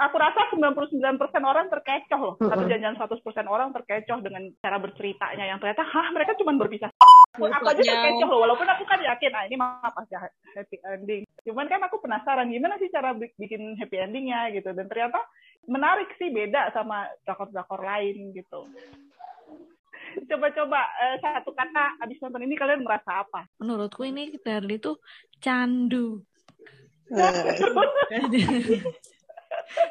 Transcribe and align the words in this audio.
aku 0.00 0.16
rasa 0.18 0.40
99% 0.50 0.98
orang 1.46 1.70
terkecoh 1.70 2.18
loh. 2.18 2.34
Tapi 2.40 2.66
jangan 2.66 2.98
100% 2.98 3.46
orang 3.46 3.70
terkecoh 3.70 4.18
dengan 4.26 4.42
cara 4.58 4.82
berceritanya 4.82 5.44
yang 5.46 5.62
ternyata, 5.62 5.86
hah 5.86 6.10
mereka 6.10 6.34
cuma 6.34 6.58
berpisah. 6.58 6.90
Aku 7.38 7.46
aja 7.46 7.78
terkecoh 7.78 8.26
loh, 8.26 8.42
walaupun 8.42 8.66
aku 8.66 8.82
kan 8.82 8.98
yakin, 8.98 9.38
ah 9.38 9.46
ini 9.46 9.54
mah 9.54 9.94
pasti 9.94 10.18
happy 10.58 10.76
ending. 10.82 11.22
Cuman 11.46 11.70
kan 11.70 11.86
aku 11.86 12.02
penasaran 12.02 12.50
gimana 12.50 12.74
sih 12.82 12.90
cara 12.90 13.14
bikin 13.14 13.78
happy 13.78 14.02
endingnya 14.02 14.50
gitu. 14.50 14.74
Dan 14.74 14.90
ternyata 14.90 15.22
menarik 15.70 16.10
sih 16.18 16.34
beda 16.34 16.74
sama 16.74 17.06
drakor-drakor 17.22 17.86
lain 17.86 18.34
gitu. 18.34 18.66
Coba-coba 20.30 20.80
uh, 20.82 21.16
satu 21.22 21.50
kata 21.54 22.00
abis 22.02 22.18
nonton 22.22 22.46
ini 22.46 22.54
kalian 22.58 22.82
merasa 22.82 23.22
apa? 23.22 23.46
Menurutku 23.62 24.02
ini 24.06 24.34
dari 24.42 24.78
itu 24.78 24.98
candu. 25.38 26.22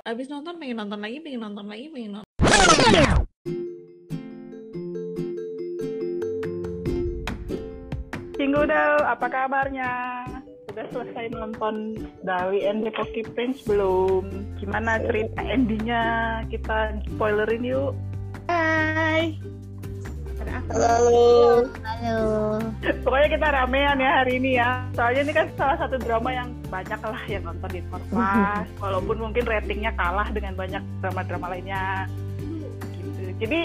Abis 0.08 0.28
nonton 0.32 0.60
pengen 0.60 0.80
nonton 0.80 1.00
lagi, 1.00 1.20
pengen 1.24 1.44
nonton 1.44 1.68
lagi, 1.68 1.88
pengen 1.92 2.12
nonton. 2.20 2.28
Del, 8.60 9.02
apa 9.02 9.26
kabarnya? 9.32 9.92
Sudah 10.70 10.86
selesai 10.94 11.34
nonton 11.34 12.06
Dali 12.22 12.68
and 12.68 12.86
the 12.86 12.92
Pocky 12.94 13.26
Prince 13.26 13.66
belum? 13.66 14.30
Gimana 14.62 15.02
cerita 15.02 15.42
endingnya? 15.42 16.04
Kita 16.52 17.00
spoilerin 17.16 17.66
yuk. 17.66 17.98
Halo. 20.40 21.68
Halo. 21.84 22.20
Pokoknya 23.04 23.28
kita 23.36 23.48
ramean 23.52 24.00
ya 24.00 24.12
hari 24.24 24.40
ini 24.40 24.56
ya. 24.56 24.88
Soalnya 24.96 25.22
ini 25.28 25.34
kan 25.36 25.46
salah 25.60 25.78
satu 25.84 26.00
drama 26.00 26.32
yang 26.32 26.50
banyak 26.72 27.00
lah 27.04 27.22
yang 27.28 27.44
nonton 27.44 27.70
di 27.74 27.82
Korpas. 27.92 28.68
Walaupun 28.84 29.18
mungkin 29.20 29.44
ratingnya 29.44 29.92
kalah 30.00 30.32
dengan 30.32 30.56
banyak 30.56 30.84
drama-drama 31.04 31.52
lainnya. 31.52 32.08
Gitu. 32.40 33.36
Jadi 33.44 33.62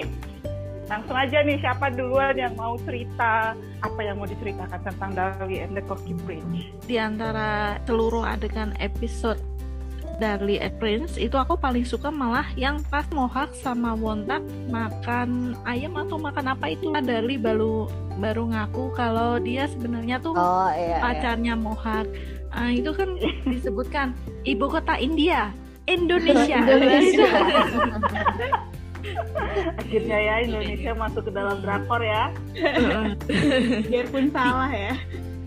langsung 0.90 1.16
aja 1.16 1.38
nih 1.46 1.56
siapa 1.62 1.94
duluan 1.94 2.36
yang 2.36 2.52
mau 2.58 2.76
cerita 2.82 3.56
apa 3.80 4.00
yang 4.02 4.20
mau 4.20 4.28
diceritakan 4.28 4.80
tentang 4.82 5.10
Darlie 5.14 5.62
and 5.62 5.78
the 5.78 5.82
Cocky 5.86 6.12
Prince. 6.26 6.74
Di 6.84 6.98
antara 6.98 7.78
seluruh 7.86 8.26
adegan 8.26 8.74
episode 8.82 9.38
And 10.22 10.74
Prince 10.78 11.18
itu 11.18 11.34
aku 11.34 11.58
paling 11.58 11.82
suka 11.82 12.10
malah 12.10 12.46
yang 12.54 12.78
pas 12.86 13.06
Mohak 13.10 13.50
sama 13.58 13.98
Wontak 13.98 14.42
makan 14.70 15.58
ayam 15.66 15.98
atau 15.98 16.18
makan 16.18 16.54
apa 16.54 16.74
itu 16.74 16.94
Darlie 16.94 17.40
baru 17.40 17.90
baru 18.22 18.54
ngaku 18.54 18.94
kalau 18.94 19.42
dia 19.42 19.66
sebenarnya 19.66 20.22
tuh 20.22 20.38
oh, 20.38 20.70
iya, 20.70 20.98
iya. 20.98 21.02
pacarnya 21.02 21.54
iya. 21.58 21.62
Mohak. 21.62 22.06
Uh, 22.54 22.70
itu 22.70 22.90
kan 22.94 23.18
disebutkan 23.50 24.14
ibu 24.46 24.70
kota 24.70 24.94
India, 24.94 25.50
Indonesia. 25.90 26.58
Indonesia. 26.62 27.28
Akhirnya 29.82 30.18
ya 30.18 30.34
Indonesia 30.46 30.90
masuk 30.94 31.28
ke 31.28 31.32
dalam 31.34 31.58
drakor 31.60 32.00
ya. 32.00 32.30
Biarpun 33.90 34.30
salah 34.30 34.70
ya. 34.70 34.94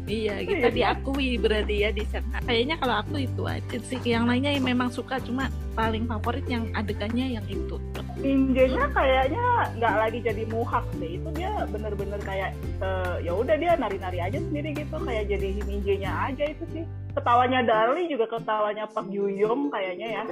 Iya, 0.08 0.40
kita 0.48 0.68
diakui 0.72 1.36
berarti 1.36 1.76
ya 1.84 1.92
di 1.92 2.08
sana. 2.08 2.40
Kayaknya 2.48 2.76
kalau 2.80 2.96
aku 3.04 3.28
itu 3.28 3.44
aja 3.44 3.78
sih. 3.84 4.00
Yang 4.08 4.24
lainnya 4.24 4.52
yang 4.56 4.66
memang 4.66 4.90
suka 4.90 5.20
cuma 5.20 5.52
paling 5.76 6.08
favorit 6.08 6.48
yang 6.48 6.72
adegannya 6.72 7.36
yang 7.36 7.46
itu. 7.52 7.76
Injenya 8.24 8.88
kayaknya 8.96 9.46
nggak 9.78 9.94
lagi 10.00 10.20
jadi 10.24 10.44
muhak 10.48 10.88
deh. 10.96 11.20
Itu 11.20 11.30
dia 11.36 11.52
bener-bener 11.68 12.20
kayak 12.24 12.56
uh, 12.80 13.20
ya 13.20 13.36
udah 13.36 13.56
dia 13.60 13.76
nari-nari 13.76 14.20
aja 14.24 14.40
sendiri 14.40 14.72
gitu 14.80 14.96
kayak 15.04 15.28
jadi 15.28 15.48
ninjanya 15.68 16.12
aja 16.32 16.44
itu 16.56 16.64
sih. 16.72 16.84
Ketawanya 17.12 17.68
Darli 17.68 18.08
juga 18.08 18.32
ketawanya 18.32 18.88
Pak 18.88 19.12
Yuyom 19.12 19.68
kayaknya 19.76 20.08
ya. 20.08 20.24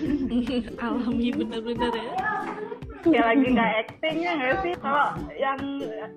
Alami 0.84 1.28
bener-bener 1.32 1.92
ya 1.96 2.19
kayak 3.04 3.26
lagi 3.32 3.46
nggak 3.56 3.70
actingnya 3.86 4.30
nggak 4.36 4.56
sih? 4.60 4.74
Kalau 4.76 5.06
yang 5.36 5.60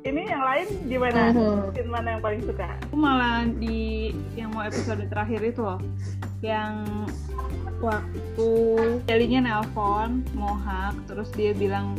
ini 0.03 0.21
yang 0.27 0.43
lain 0.43 0.67
gimana? 0.91 1.21
Uh 1.31 1.71
mana 1.87 2.17
yang 2.17 2.23
paling 2.25 2.41
suka? 2.41 2.65
Aku 2.89 2.97
malah 2.97 3.45
di 3.45 4.11
yang 4.33 4.49
mau 4.49 4.65
episode 4.65 5.05
terakhir 5.07 5.45
itu 5.45 5.61
loh. 5.61 5.77
Yang 6.41 6.89
waktu 7.83 8.49
jadinya 9.05 9.39
nelpon 9.45 10.25
Mohak 10.33 10.97
terus 11.05 11.29
dia 11.37 11.53
bilang 11.53 11.93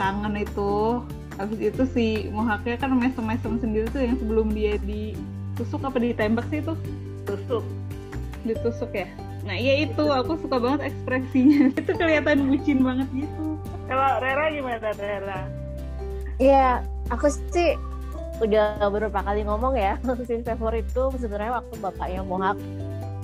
kangen 0.00 0.40
itu. 0.40 1.04
Habis 1.36 1.60
itu 1.60 1.82
si 1.92 2.06
Mohaknya 2.32 2.80
kan 2.80 2.96
mesem-mesem 2.96 3.60
sendiri 3.60 3.86
tuh 3.92 4.00
yang 4.00 4.16
sebelum 4.16 4.56
dia 4.56 4.80
ditusuk 4.80 5.84
apa 5.84 6.00
ditembak 6.00 6.48
sih 6.48 6.64
itu? 6.64 6.72
Tusuk. 7.28 7.64
Ditusuk 8.48 8.88
ya? 8.96 9.04
Nah 9.44 9.60
iya 9.60 9.84
itu. 9.84 10.00
Aku 10.00 10.40
suka 10.40 10.56
banget 10.56 10.90
ekspresinya. 10.90 11.70
Itu 11.78 11.92
kelihatan 11.94 12.48
bucin 12.48 12.80
banget 12.82 13.08
gitu 13.12 13.45
kalau 13.86 14.18
Rera 14.18 14.46
gimana 14.50 14.90
Rera? 14.94 15.40
Iya, 16.36 16.84
aku 17.08 17.32
sih 17.32 17.78
udah 18.44 18.76
beberapa 18.92 19.24
kali 19.24 19.46
ngomong 19.48 19.78
ya, 19.78 19.96
scene 20.28 20.44
favorit 20.44 20.84
itu 20.84 21.08
sebenarnya 21.16 21.62
waktu 21.64 21.74
bapaknya 21.80 22.20
Mohak 22.20 22.60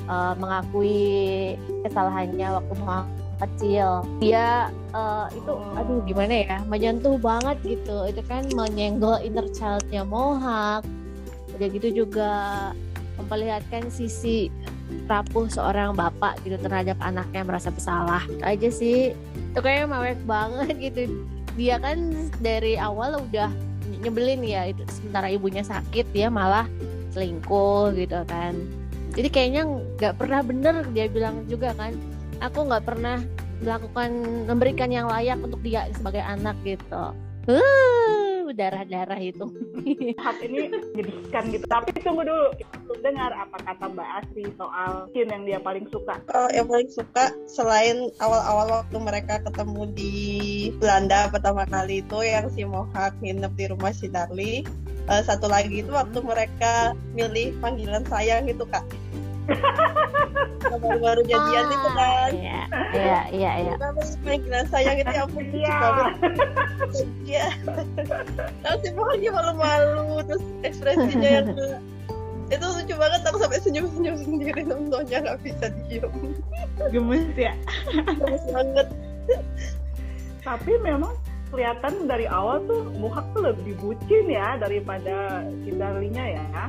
uh, 0.08 0.32
mengakui 0.40 1.54
kesalahannya 1.84 2.48
waktu 2.56 2.72
Mohak 2.80 3.06
kecil. 3.42 4.06
Dia 4.22 4.70
uh, 4.94 5.26
itu 5.34 5.52
oh. 5.52 5.78
aduh 5.78 6.00
gimana 6.06 6.46
ya, 6.46 6.56
menyentuh 6.64 7.18
banget 7.20 7.58
gitu. 7.66 8.08
Itu 8.08 8.22
kan 8.24 8.48
menyenggol 8.54 9.20
inner 9.20 9.44
childnya 9.52 10.06
Mohak. 10.06 10.86
Udah 11.52 11.68
gitu 11.68 11.88
juga 11.92 12.32
memperlihatkan 13.20 13.92
sisi 13.92 14.48
rapuh 15.08 15.48
seorang 15.50 15.92
bapak 15.92 16.40
gitu 16.46 16.56
terhadap 16.60 16.96
anaknya 17.02 17.42
merasa 17.44 17.68
bersalah. 17.68 18.22
Itu 18.28 18.44
aja 18.44 18.68
sih. 18.72 19.16
Itu 19.52 19.58
kayaknya 19.60 19.86
mewek 19.90 20.20
banget 20.24 20.74
gitu. 20.80 21.00
Dia 21.56 21.76
kan 21.82 22.12
dari 22.40 22.80
awal 22.80 23.20
udah 23.20 23.52
nyebelin 24.02 24.42
ya 24.42 24.72
itu 24.72 24.82
sementara 24.90 25.30
ibunya 25.30 25.62
sakit 25.62 26.10
dia 26.10 26.26
malah 26.32 26.66
selingkuh 27.14 27.94
gitu 27.94 28.24
kan. 28.26 28.56
Jadi 29.12 29.28
kayaknya 29.28 29.62
nggak 30.00 30.14
pernah 30.16 30.40
bener 30.40 30.74
dia 30.96 31.06
bilang 31.12 31.44
juga 31.46 31.76
kan 31.76 31.92
aku 32.40 32.66
nggak 32.66 32.84
pernah 32.88 33.20
melakukan 33.62 34.10
memberikan 34.48 34.90
yang 34.90 35.06
layak 35.06 35.38
untuk 35.38 35.62
dia 35.62 35.86
sebagai 35.94 36.24
anak 36.24 36.56
gitu. 36.66 37.14
Uh, 37.46 38.21
darah-darah 38.52 39.20
itu. 39.20 39.46
Hak 40.24 40.38
ini 40.44 40.68
menyedihkan 40.70 41.50
gitu. 41.50 41.64
Tapi 41.66 41.90
tunggu 42.00 42.22
dulu, 42.22 42.52
kita 42.56 42.74
belum 42.86 43.00
dengar 43.02 43.30
apa 43.34 43.56
kata 43.64 43.84
Mbak 43.92 44.08
Asri 44.22 44.44
soal 44.54 45.10
scene 45.10 45.30
yang 45.32 45.42
dia 45.48 45.58
paling 45.58 45.86
suka. 45.90 46.20
Oh, 46.32 46.48
yang 46.52 46.68
paling 46.68 46.88
suka 46.92 47.32
selain 47.48 48.12
awal-awal 48.20 48.84
waktu 48.84 48.96
mereka 49.00 49.42
ketemu 49.42 49.82
di 49.92 50.14
Belanda 50.78 51.32
pertama 51.32 51.64
kali 51.66 52.04
itu 52.04 52.18
yang 52.22 52.46
si 52.52 52.62
Mohak 52.62 53.18
nginep 53.24 53.52
di 53.56 53.64
rumah 53.72 53.92
si 53.92 54.06
Darli. 54.08 54.62
Uh, 55.10 55.18
satu 55.18 55.50
lagi 55.50 55.82
itu 55.82 55.90
waktu 55.90 56.22
mereka 56.22 56.94
milih 57.10 57.58
panggilan 57.58 58.06
sayang 58.06 58.46
itu 58.46 58.62
kak 58.70 58.86
baru-baru 60.82 61.22
jadian 61.26 61.66
ah, 61.66 61.74
itu 61.74 61.88
kan? 61.94 62.30
iya 62.32 62.60
iya 62.92 63.20
iya 63.30 63.52
iya. 63.66 63.74
Panggilan 64.24 64.66
sayang 64.70 64.96
itu 65.02 65.12
ya 65.12 65.22
ampun 65.26 65.44
lucu 65.50 65.70
banget 65.70 66.12
iya. 67.26 67.46
Nanti 68.64 68.88
pokoknya 68.94 69.30
malu-malu 69.30 70.22
terus 70.26 70.44
ekspresinya 70.64 71.28
yang 71.42 71.48
itu 72.52 72.66
lucu 72.68 72.94
banget 73.00 73.20
aku 73.24 73.36
sampai 73.40 73.58
senyum-senyum 73.64 74.16
sendiri 74.20 74.60
nontonnya 74.68 75.18
nggak 75.24 75.38
bisa 75.40 75.66
diem. 75.88 76.12
Gemes 76.92 77.26
ya. 77.36 77.54
Gemes 77.92 78.44
banget. 78.52 78.86
Tapi 80.42 80.72
memang 80.82 81.14
kelihatan 81.52 82.08
dari 82.08 82.24
awal 82.28 82.64
tuh 82.64 82.88
Muhak 82.96 83.28
tuh 83.36 83.44
lebih 83.44 83.76
bucin 83.80 84.24
ya 84.28 84.56
daripada 84.56 85.44
si 85.62 85.70
Darlinya 85.76 86.24
ya 86.40 86.64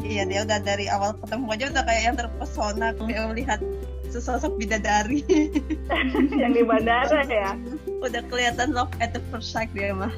Iya 0.00 0.22
dia 0.24 0.40
udah 0.48 0.58
dari 0.64 0.86
awal 0.88 1.12
ketemu 1.20 1.46
aja 1.52 1.64
udah 1.70 1.84
kayak 1.84 2.02
yang 2.02 2.16
terpesona 2.16 2.88
kayak 2.96 3.26
melihat 3.30 3.60
sesosok 4.10 4.58
bidadari 4.58 5.22
yang 6.42 6.52
di 6.52 6.62
bandara 6.66 7.22
ya. 7.24 7.54
Udah 8.04 8.22
kelihatan 8.26 8.74
love 8.74 8.90
at 8.98 9.14
the 9.14 9.22
first 9.30 9.54
sight 9.54 9.70
dia 9.70 9.94
mah. 9.94 10.10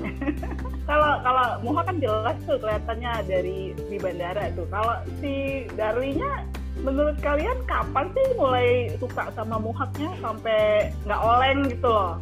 kalau 0.88 1.20
kalau 1.20 1.46
Muha 1.60 1.84
kan 1.84 2.00
jelas 2.00 2.36
tuh 2.48 2.56
kelihatannya 2.56 3.12
dari 3.28 3.76
di 3.76 3.96
bandara 4.00 4.48
tuh. 4.56 4.64
Kalau 4.72 5.04
si 5.20 5.66
Darlinya 5.76 6.48
menurut 6.80 7.20
kalian 7.20 7.60
kapan 7.68 8.08
sih 8.16 8.26
mulai 8.40 8.94
suka 8.96 9.28
sama 9.36 9.60
Muhaknya 9.60 10.10
sampai 10.24 10.94
nggak 11.04 11.20
oleng 11.20 11.68
gitu 11.68 11.88
loh? 11.92 12.16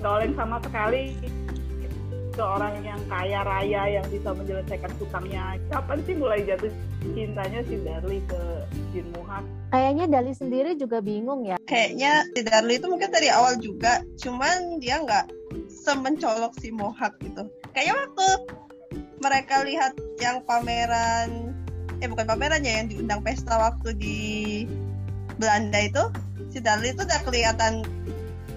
Nggak 0.00 0.12
oleng 0.16 0.32
sama 0.38 0.56
sekali 0.64 1.12
seorang 2.38 2.78
yang 2.86 3.02
kaya 3.10 3.42
raya 3.42 3.82
yang 3.98 4.06
bisa 4.06 4.30
menyelesaikan 4.30 4.94
hutangnya. 5.02 5.58
Kapan 5.74 5.98
sih 6.06 6.14
mulai 6.14 6.46
jatuh 6.46 6.70
cintanya 7.02 7.60
si 7.66 7.74
Darli 7.82 8.22
ke 8.30 8.42
Jin 8.94 9.10
Muhak? 9.18 9.42
Kayaknya 9.74 10.04
Darli 10.06 10.32
sendiri 10.38 10.70
juga 10.78 11.02
bingung 11.02 11.42
ya. 11.42 11.58
Kayaknya 11.66 12.30
si 12.30 12.40
Darli 12.46 12.78
itu 12.78 12.86
mungkin 12.86 13.10
dari 13.10 13.28
awal 13.34 13.58
juga, 13.58 14.06
cuman 14.22 14.78
dia 14.78 15.02
nggak 15.02 15.26
semencolok 15.66 16.54
si 16.62 16.70
Mohak 16.70 17.18
gitu. 17.26 17.50
Kayaknya 17.74 17.94
waktu 18.06 18.28
mereka 19.18 19.66
lihat 19.66 19.92
yang 20.22 20.46
pameran 20.46 21.50
eh 21.98 22.06
bukan 22.06 22.30
pameran 22.30 22.62
ya 22.62 22.78
yang 22.78 22.86
diundang 22.86 23.20
pesta 23.26 23.58
waktu 23.58 23.90
di 23.98 24.18
Belanda 25.34 25.82
itu 25.82 26.02
si 26.54 26.62
Darli 26.62 26.94
itu 26.94 27.02
udah 27.02 27.20
kelihatan 27.26 27.82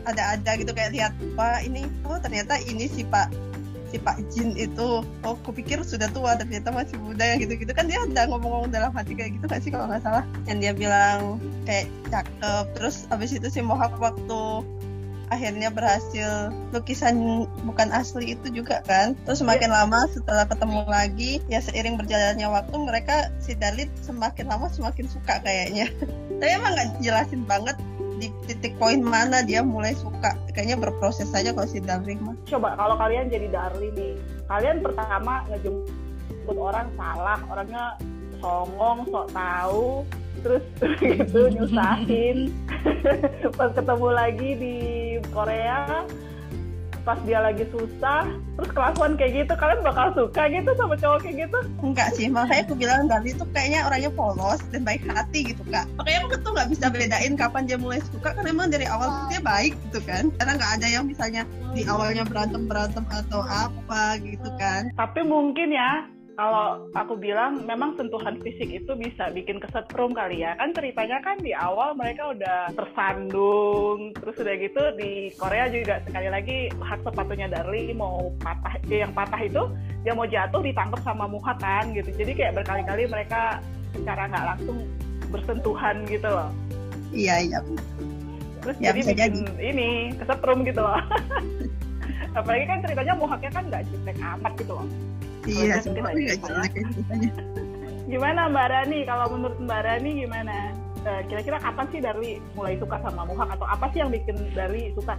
ada-ada 0.05 0.57
gitu 0.61 0.69
kayak 0.73 0.93
lihat 0.93 1.13
wah 1.33 1.57
ini 1.61 1.85
oh 2.05 2.21
ternyata 2.21 2.61
ini 2.69 2.85
si 2.85 3.01
Pak 3.01 3.50
si 3.91 3.99
Pak 3.99 4.23
Jin 4.31 4.55
itu 4.55 5.03
oh 5.03 5.35
kupikir 5.43 5.83
sudah 5.83 6.07
tua 6.15 6.39
ternyata 6.39 6.71
masih 6.71 6.95
muda 7.03 7.35
yang 7.35 7.43
gitu-gitu. 7.43 7.75
Kan 7.75 7.91
dia 7.91 7.99
udah 7.99 8.31
ngomong-ngomong 8.31 8.71
dalam 8.71 8.95
hati 8.95 9.13
kayak 9.13 9.35
gitu 9.35 9.45
gak 9.51 9.61
sih 9.61 9.71
kalau 9.75 9.91
nggak 9.91 10.01
salah? 10.01 10.23
Yang 10.47 10.57
dia 10.63 10.71
bilang 10.87 11.19
kayak 11.67 11.91
cakep. 12.07 12.65
Terus 12.79 12.95
abis 13.11 13.35
itu 13.35 13.47
si 13.51 13.59
Mohak 13.59 13.99
waktu 13.99 14.63
akhirnya 15.31 15.71
berhasil 15.71 16.51
lukisan 16.75 17.47
bukan 17.63 17.89
asli 17.95 18.35
itu 18.35 18.51
juga 18.51 18.83
kan. 18.83 19.15
Terus 19.23 19.39
semakin 19.39 19.71
lama 19.71 20.07
setelah 20.11 20.43
ketemu 20.43 20.83
lagi 20.87 21.31
ya 21.47 21.63
seiring 21.63 21.95
berjalannya 21.95 22.47
waktu 22.51 22.75
mereka 22.75 23.31
si 23.39 23.55
Dalit 23.55 23.87
semakin 24.03 24.51
lama 24.51 24.67
semakin 24.67 25.07
suka 25.07 25.39
kayaknya. 25.39 25.87
Tapi 26.39 26.51
emang 26.51 26.75
nggak 26.75 26.89
jelasin 26.99 27.47
banget 27.47 27.79
di 28.21 28.29
titik 28.45 28.77
poin 28.77 29.01
mana 29.01 29.41
dia 29.41 29.65
mulai 29.65 29.97
suka. 29.97 30.37
Kayaknya 30.53 30.77
berproses 30.77 31.25
saja 31.33 31.49
kalau 31.57 31.65
si 31.65 31.81
Dalit 31.81 32.21
mah. 32.21 32.37
Coba 32.45 32.77
kalau 32.77 32.93
kalian 33.01 33.33
jadi 33.33 33.49
Darli 33.49 33.89
nih 33.97 34.13
kalian 34.45 34.85
pertama 34.85 35.41
ngejemput 35.49 36.55
orang 36.55 36.87
salah 36.93 37.41
orangnya 37.49 37.97
songong 38.37 39.09
sok 39.09 39.27
tahu 39.33 40.05
terus 40.45 40.63
gitu 41.01 41.49
nyusahin. 41.49 42.53
Pas 43.57 43.73
ketemu 43.73 44.07
lagi 44.13 44.49
di 44.53 44.75
Korea 45.33 46.05
pas 47.01 47.17
dia 47.25 47.39
lagi 47.41 47.65
susah 47.73 48.29
terus 48.57 48.71
kelakuan 48.71 49.17
kayak 49.17 49.45
gitu 49.45 49.53
kalian 49.57 49.81
bakal 49.81 50.13
suka 50.13 50.47
gitu 50.49 50.69
sama 50.77 50.95
cowok 50.97 51.19
kayak 51.25 51.35
gitu? 51.47 51.59
Enggak 51.81 52.09
sih 52.13 52.27
makanya 52.29 52.61
aku 52.69 52.73
bilang 52.77 53.09
Darli 53.09 53.31
itu 53.33 53.45
kayaknya 53.51 53.79
orangnya 53.89 54.11
polos 54.13 54.61
dan 54.69 54.81
baik 54.85 55.03
hati 55.09 55.39
gitu 55.53 55.63
kak. 55.69 55.85
Makanya 55.97 56.19
aku 56.29 56.35
tuh 56.41 56.51
nggak 56.53 56.69
bisa 56.69 56.85
bedain 56.93 57.33
kapan 57.35 57.63
dia 57.65 57.77
mulai 57.81 57.99
suka 58.13 58.33
karena 58.37 58.49
emang 58.53 58.69
dari 58.69 58.85
awal 58.85 59.09
tuh 59.09 59.25
dia 59.33 59.41
baik 59.41 59.73
gitu 59.89 59.99
kan. 60.05 60.23
Karena 60.37 60.51
nggak 60.61 60.71
ada 60.81 60.87
yang 60.87 61.03
misalnya 61.09 61.43
di 61.73 61.81
awalnya 61.89 62.23
berantem 62.23 62.69
berantem 62.69 63.03
atau 63.09 63.41
apa 63.45 64.21
gitu 64.21 64.49
kan. 64.61 64.93
Tapi 64.95 65.21
mungkin 65.25 65.73
ya 65.73 66.05
kalau 66.39 66.87
aku 66.95 67.19
bilang 67.19 67.67
memang 67.67 67.95
sentuhan 67.99 68.39
fisik 68.39 68.71
itu 68.71 68.91
bisa 68.95 69.29
bikin 69.35 69.59
kesetrum 69.59 70.15
kali 70.15 70.43
ya. 70.43 70.55
Kan 70.55 70.71
ceritanya 70.71 71.19
kan 71.19 71.37
di 71.39 71.51
awal 71.51 71.95
mereka 71.95 72.31
udah 72.31 72.71
tersandung 72.71 74.15
terus 74.15 74.35
udah 74.39 74.55
gitu 74.55 74.81
di 74.95 75.33
Korea 75.35 75.67
juga 75.67 75.99
sekali 76.07 76.27
lagi 76.31 76.57
hak 76.71 77.03
sepatunya 77.03 77.51
Darli 77.51 77.91
mau 77.91 78.31
patah 78.39 78.79
yang 78.87 79.11
patah 79.11 79.41
itu 79.43 79.63
dia 80.01 80.13
mau 80.15 80.25
jatuh 80.25 80.61
ditangkap 80.63 81.01
sama 81.03 81.27
Muha 81.27 81.53
kan 81.59 81.91
gitu. 81.91 82.09
Jadi 82.15 82.31
kayak 82.37 82.63
berkali-kali 82.63 83.05
mereka 83.11 83.59
secara 83.91 84.31
nggak 84.31 84.45
langsung 84.55 84.77
bersentuhan 85.31 85.95
gitu 86.07 86.27
loh. 86.27 86.49
Iya 87.11 87.35
iya 87.43 87.59
terus 87.61 88.77
Ya, 88.77 88.93
jadi 88.93 89.01
bikin 89.17 89.33
ini 89.57 90.13
kesetrum 90.21 90.61
gitu 90.61 90.85
loh. 90.85 91.01
Apalagi 92.37 92.63
kan 92.69 92.77
ceritanya 92.85 93.13
Muhaknya 93.17 93.51
kan 93.51 93.63
nggak 93.67 93.83
jelek 93.89 94.17
amat 94.21 94.53
gitu 94.55 94.73
loh 94.77 94.87
iya 95.49 95.75
kita 95.81 95.97
nggak 95.97 96.15
gitu, 96.17 96.47
jelek 96.47 96.73
Gimana 98.11 98.51
Mbak 98.51 98.67
Rani? 98.75 98.99
Kalau 99.07 99.25
menurut 99.31 99.55
Mbak 99.63 99.81
Rani 99.87 100.09
gimana? 100.19 100.75
Eh, 101.01 101.21
Kira-kira 101.31 101.57
kapan 101.57 101.85
sih 101.89 101.99
Darli 102.03 102.37
mulai 102.53 102.77
suka 102.77 102.99
sama 103.01 103.25
Muhak 103.25 103.55
atau 103.57 103.65
apa 103.65 103.89
sih 103.89 104.03
yang 104.03 104.11
bikin 104.13 104.37
Darli 104.51 104.93
suka 104.93 105.15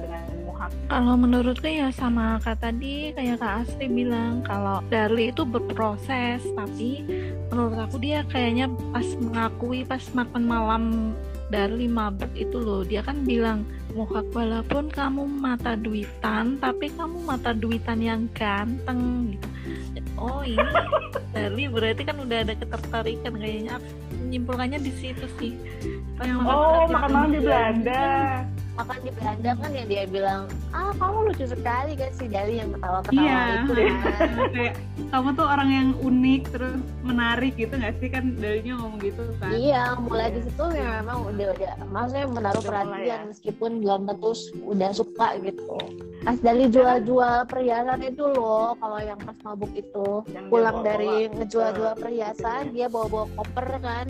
dengan 0.00 0.24
Muhak? 0.48 0.70
Kalau 0.90 1.14
menurutku 1.14 1.68
ya 1.68 1.94
sama 1.94 2.40
kata 2.42 2.72
tadi 2.72 3.12
kayak 3.14 3.38
Kak 3.38 3.68
Astri 3.68 3.86
bilang 3.86 4.42
kalau 4.42 4.82
Darli 4.90 5.30
itu 5.30 5.46
berproses 5.46 6.42
tapi 6.58 7.06
menurut 7.52 7.86
aku 7.86 8.02
dia 8.02 8.26
kayaknya 8.26 8.66
pas 8.90 9.06
mengakui 9.20 9.86
pas 9.86 10.02
makan 10.16 10.42
malam 10.42 10.84
Darli 11.52 11.84
mabuk 11.86 12.32
itu 12.32 12.56
loh 12.56 12.82
dia 12.82 13.04
kan 13.04 13.22
bilang 13.22 13.62
Muhak 13.92 14.24
walaupun 14.32 14.88
kamu 14.88 15.28
mata 15.28 15.76
duitan 15.76 16.56
tapi 16.58 16.88
kamu 16.96 17.28
mata 17.28 17.52
duitan 17.52 18.00
yang 18.00 18.24
ganteng 18.32 19.36
gitu. 19.36 19.51
Oh 20.16 20.44
ini 20.46 20.60
Darli 21.34 21.64
berarti 21.66 22.02
kan 22.06 22.16
udah 22.20 22.38
ada 22.46 22.54
ketertarikan 22.54 23.34
kayaknya 23.34 23.80
menyimpulkannya 24.22 24.78
di 24.78 24.92
situ 24.94 25.26
sih. 25.40 25.52
Pas 26.14 26.28
Oh, 26.30 26.86
makan 26.86 27.08
malam 27.10 27.30
di 27.34 27.40
Belanda. 27.42 28.04
Makan 28.72 28.98
di 29.00 29.10
Belanda 29.12 29.50
kan 29.54 29.70
yang 29.70 29.84
dia 29.86 30.04
bilang 30.06 30.40
ah 30.72 30.92
kamu 30.94 31.18
lucu 31.28 31.44
sekali 31.44 31.92
kan 31.92 32.10
si 32.10 32.24
Dali 32.24 32.56
yang 32.56 32.72
ketawa-ketawa 32.72 33.20
Iya. 33.22 33.40
itu 33.58 33.72
kan. 33.76 34.30
kayak 34.50 34.74
kamu 35.08 35.28
tuh 35.32 35.46
orang 35.46 35.68
yang 35.68 35.88
unik 35.98 36.42
terus 36.48 36.74
menarik 37.02 37.52
gitu 37.54 37.74
nggak 37.74 37.94
sih? 37.98 38.08
Kan 38.08 38.24
darinya 38.34 38.72
ngomong 38.78 38.98
gitu 38.98 39.22
kan. 39.36 39.50
Iya 39.50 39.82
mulai 39.98 40.28
di 40.30 40.40
situ 40.42 40.64
ya 40.70 40.88
memang 40.98 41.18
udah 41.26 41.46
udah 41.52 41.72
maksudnya 41.86 42.26
menaruh 42.26 42.58
Udah 42.58 42.70
perhatian 42.70 43.04
ya. 43.04 43.28
meskipun 43.28 43.70
belum 43.78 44.00
tentu 44.06 44.30
udah 44.64 44.90
suka 44.90 45.26
gitu. 45.38 45.76
Pas 46.22 46.38
Dali 46.38 46.64
jual-jual 46.66 47.36
perhiasan 47.44 48.00
itu 48.00 48.24
loh 48.26 48.72
kalau 48.74 48.98
yang 48.98 49.18
pas 49.18 49.36
mabuk 49.42 49.72
itu. 49.72 50.08
Yang 50.28 50.46
pulang 50.48 50.78
dari 50.80 51.12
ngejual-jual 51.28 51.92
perhiasan 51.94 52.72
dia 52.72 52.86
bawa-bawa 52.86 53.26
koper 53.34 53.68
kan 53.78 54.06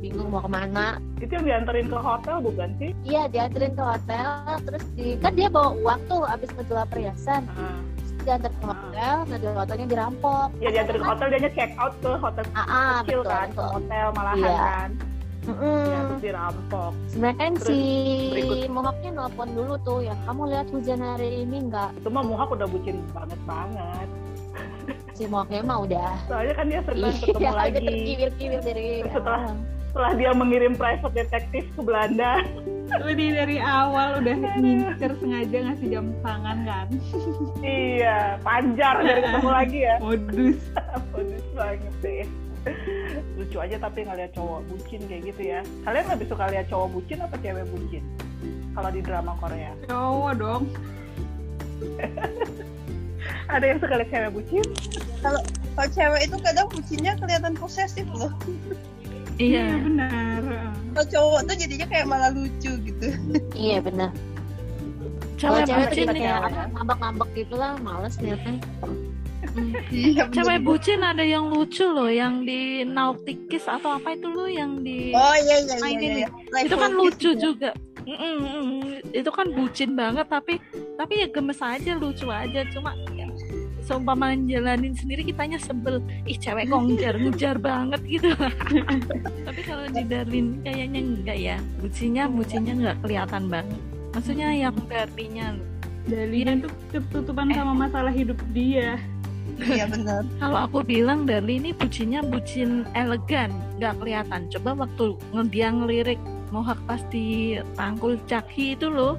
bingung 0.00 0.28
mau 0.28 0.40
ke 0.40 0.48
mana 0.48 0.96
Itu 1.16 1.32
yang 1.34 1.44
dianterin 1.46 1.86
ke 1.86 1.98
hotel 1.98 2.36
bukan 2.40 2.68
sih? 2.76 2.90
iya 3.02 3.22
dianterin 3.26 3.72
ke 3.72 3.84
hotel 3.84 4.26
terus 4.62 4.84
di 4.92 5.14
kan 5.16 5.32
dia 5.32 5.46
bawa 5.46 5.76
uang 5.76 6.00
tuh 6.06 6.22
abis 6.24 6.48
ngejual 6.50 6.84
perhiasan 6.86 7.42
Terus 7.46 8.12
diantar 8.20 8.50
ke 8.50 8.64
hotel 8.66 9.14
nah 9.22 9.36
di 9.36 9.46
hotelnya 9.46 9.86
dirampok 9.86 10.48
ya 10.58 10.68
dianterin 10.70 11.00
ke 11.00 11.08
hotel 11.08 11.26
dia 11.30 11.50
check 11.50 11.70
out 11.76 11.94
ke 11.98 12.10
hotel 12.14 12.44
ah, 12.50 12.60
ah 12.60 12.94
kecil 13.00 13.20
betul, 13.20 13.30
kan, 13.30 13.46
ke 13.46 13.52
betul. 13.52 13.68
hotel 13.70 14.06
malahan 14.12 14.38
Iya. 14.40 14.58
kan. 14.58 14.90
Mm-mm. 15.40 15.88
Ya, 15.88 15.98
terus 16.04 16.20
dirampok. 16.22 16.92
Sebenarnya 17.08 17.36
kan 17.38 17.52
Terus 17.56 17.68
si 17.72 17.80
berikut. 18.30 18.56
Mohawknya 18.68 19.10
nelpon 19.10 19.48
dulu 19.50 19.74
tuh 19.80 19.98
ya 20.00 20.14
kamu 20.22 20.42
lihat 20.46 20.66
hujan 20.68 21.00
hari 21.00 21.28
ini 21.40 21.56
nggak 21.66 21.90
Itu 21.96 22.08
mah 22.08 22.22
Muhak 22.22 22.48
udah 22.50 22.68
bucin 22.68 23.00
banget 23.10 23.40
banget. 23.44 24.08
si 25.10 25.24
Mohawknya 25.24 25.60
mah 25.62 25.78
udah 25.80 26.12
Soalnya 26.24 26.52
kan 26.52 26.64
dia 26.66 26.80
senang 26.82 27.14
ketemu 27.24 27.40
Iya, 27.40 27.50
lagi. 27.50 27.72
udah 27.72 27.82
terkiwir-kiwir 27.82 28.60
dari 28.62 28.88
setelah-. 29.02 29.56
Setelah 29.90 30.14
dia 30.14 30.30
mengirim 30.30 30.78
private 30.78 31.10
detektif 31.18 31.66
ke 31.74 31.80
Belanda. 31.82 32.46
Di 33.10 33.26
dari 33.34 33.58
awal 33.58 34.22
udah 34.22 34.36
ngincer 34.58 35.18
sengaja 35.18 35.58
ngasih 35.66 35.86
jam 35.94 36.10
tangan 36.26 36.58
kan 36.66 36.86
iya, 37.62 38.34
panjar 38.42 39.02
dari 39.02 39.22
ketemu 39.22 39.50
lagi 39.50 39.78
ya. 39.82 39.94
modus 39.98 40.58
Modus 41.10 41.44
banget 41.58 41.94
deh. 42.02 42.26
Lucu 43.34 43.58
aja 43.58 43.82
tapi 43.82 44.06
ngeliat 44.06 44.30
cowok 44.34 44.62
bucin 44.70 45.02
kayak 45.10 45.22
gitu 45.26 45.42
ya. 45.42 45.60
Kalian 45.82 46.06
lebih 46.06 46.26
suka 46.30 46.50
lihat 46.54 46.66
cowok 46.70 46.88
bucin 46.94 47.18
apa 47.22 47.34
cewek 47.42 47.66
bucin? 47.66 48.02
Kalau 48.78 48.90
di 48.94 49.00
drama 49.02 49.34
Korea. 49.42 49.74
cowok 49.90 50.32
dong 50.38 50.62
Ada 53.54 53.64
yang 53.74 53.78
suka 53.82 53.94
lihat 53.98 54.10
cewek 54.14 54.30
bucin? 54.38 54.66
kalau 55.22 55.40
cewek 55.92 56.20
itu 56.28 56.36
kadang 56.40 56.66
bucinnya 56.72 57.12
kelihatan 57.20 57.54
posesif 57.56 58.06
loh 58.12 58.32
Iya. 59.40 59.64
benar 59.80 60.42
kalau 60.90 61.06
cowok 61.06 61.40
tuh 61.48 61.56
jadinya 61.56 61.86
kayak 61.88 62.06
malah 62.06 62.30
lucu 62.34 62.72
gitu 62.76 63.06
iya 63.56 63.80
benar 63.80 64.12
kalau 65.40 65.64
Cewek 65.64 65.72
cewek 65.72 65.88
tuh 65.88 65.96
juga 66.04 66.12
kayak 66.12 66.36
apa 66.44 66.62
ngambek-ngambek 66.76 67.30
gitu 67.32 67.54
lah 67.56 67.72
males 67.80 68.14
liatnya 68.20 68.60
iya 69.88 70.28
Cewek 70.28 70.60
bucin 70.62 71.00
ada 71.00 71.24
yang 71.24 71.48
lucu 71.50 71.82
loh, 71.82 72.06
yang 72.12 72.44
di 72.44 72.84
Nautikis 72.84 73.66
atau 73.66 73.96
apa 73.96 74.14
itu 74.14 74.28
loh 74.28 74.46
yang 74.46 74.84
di 74.84 75.16
oh 75.16 75.34
iya 75.40 75.64
iya 75.64 75.74
iya, 75.74 75.76
Mainin 75.80 76.12
iya, 76.12 76.28
iya. 76.28 76.60
itu 76.68 76.76
kan 76.76 76.90
lucu 76.92 77.30
ya. 77.34 77.38
juga. 77.40 77.70
Mm-mm, 78.00 78.36
mm-mm. 78.40 79.12
Itu 79.12 79.30
kan 79.34 79.50
bucin 79.52 79.92
banget 79.98 80.28
tapi 80.30 80.60
tapi 80.96 81.24
ya 81.24 81.28
gemes 81.32 81.60
aja 81.60 81.92
lucu 81.98 82.28
aja 82.30 82.64
cuma 82.70 82.94
ya, 83.16 83.19
seumpama 83.90 84.38
jalanin 84.46 84.94
sendiri 84.94 85.26
kitanya 85.26 85.58
sebel. 85.58 85.98
Ih 86.22 86.38
cewek 86.38 86.70
kok 86.70 86.78
ngejar 86.86 87.14
ngejar 87.18 87.56
banget 87.58 88.00
gitu. 88.06 88.30
Tapi 89.50 89.60
kalau 89.66 89.90
di 89.90 90.06
Darlin 90.06 90.62
kayaknya 90.62 91.00
enggak 91.02 91.38
ya. 91.42 91.56
Bucinnya 91.82 92.30
bucinnya 92.30 92.74
nggak 92.78 92.98
kelihatan 93.02 93.50
banget. 93.50 93.80
Maksudnya 94.14 94.48
yang 94.54 94.74
Darlinya 94.86 95.58
Dalinya 96.06 96.64
tuh 96.64 96.72
ketutupan 96.94 97.50
sama 97.50 97.74
masalah 97.74 98.14
hidup 98.14 98.38
dia. 98.54 98.94
Iya 99.58 99.90
benar. 99.90 100.22
Kalau 100.42 100.58
aku 100.70 100.86
bilang 100.86 101.26
Darli 101.26 101.58
ini 101.58 101.70
bucinnya 101.74 102.22
bucin 102.22 102.86
elegan, 102.94 103.50
nggak 103.82 103.98
kelihatan. 103.98 104.46
Coba 104.54 104.86
waktu 104.86 105.18
dia 105.50 105.68
ngelirik 105.74 106.22
Mohak 106.50 106.82
pas 106.82 106.98
di 107.14 107.54
rangkul 107.78 108.18
Cakhi 108.26 108.74
itu 108.74 108.90
loh, 108.90 109.14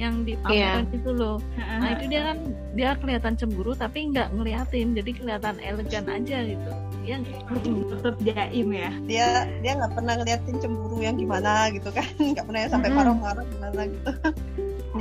yang 0.00 0.24
di 0.24 0.34
pameran 0.40 0.88
itu 0.90 1.10
loh. 1.12 1.38
Nah 1.58 1.88
itu 1.96 2.04
dia 2.08 2.32
kan 2.32 2.38
dia 2.72 2.90
kelihatan 2.96 3.34
cemburu 3.36 3.76
tapi 3.76 4.08
nggak 4.08 4.32
ngeliatin, 4.32 4.96
jadi 4.96 5.10
kelihatan 5.12 5.56
elegan 5.60 6.06
aja 6.08 6.38
gitu. 6.44 6.70
Ya, 7.02 7.18
tetap 7.98 8.14
jaim 8.22 8.68
ya. 8.70 8.90
Dia 9.10 9.26
dia 9.60 9.72
nggak 9.74 9.92
pernah 9.98 10.14
ngeliatin 10.22 10.56
cemburu 10.62 11.02
yang 11.02 11.18
gimana 11.18 11.68
gitu 11.74 11.90
kan. 11.90 12.06
Nggak 12.32 12.44
pernah 12.46 12.60
yang 12.62 12.72
sampai 12.72 12.90
marah-marah 12.94 13.44
gimana 13.50 13.80
gitu. 13.90 14.10